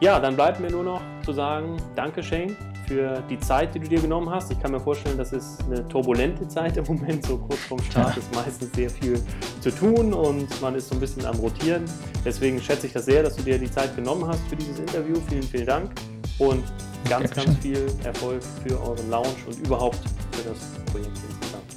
[0.00, 2.56] Ja, dann bleibt mir nur noch zu sagen, danke Shane
[2.86, 4.50] für die Zeit, die du dir genommen hast.
[4.50, 8.16] Ich kann mir vorstellen, das ist eine turbulente Zeit im Moment, so kurz vorm Start
[8.16, 9.18] ist meistens sehr viel
[9.60, 11.84] zu tun und man ist so ein bisschen am Rotieren.
[12.24, 15.14] Deswegen schätze ich das sehr, dass du dir die Zeit genommen hast für dieses Interview.
[15.28, 15.90] Vielen, vielen Dank
[16.38, 16.64] und
[17.08, 19.98] ganz, ganz viel Erfolg für euren Launch und überhaupt
[20.32, 20.58] für das
[20.92, 21.76] Projekt insgesamt.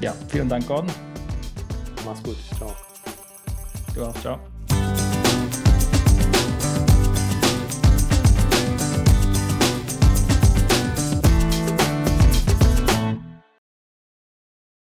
[0.00, 0.92] Ja, vielen Dank, Gordon.
[2.04, 2.36] Mach's gut.
[2.56, 2.74] Ciao.
[3.94, 4.20] Du auch.
[4.20, 4.51] Ciao.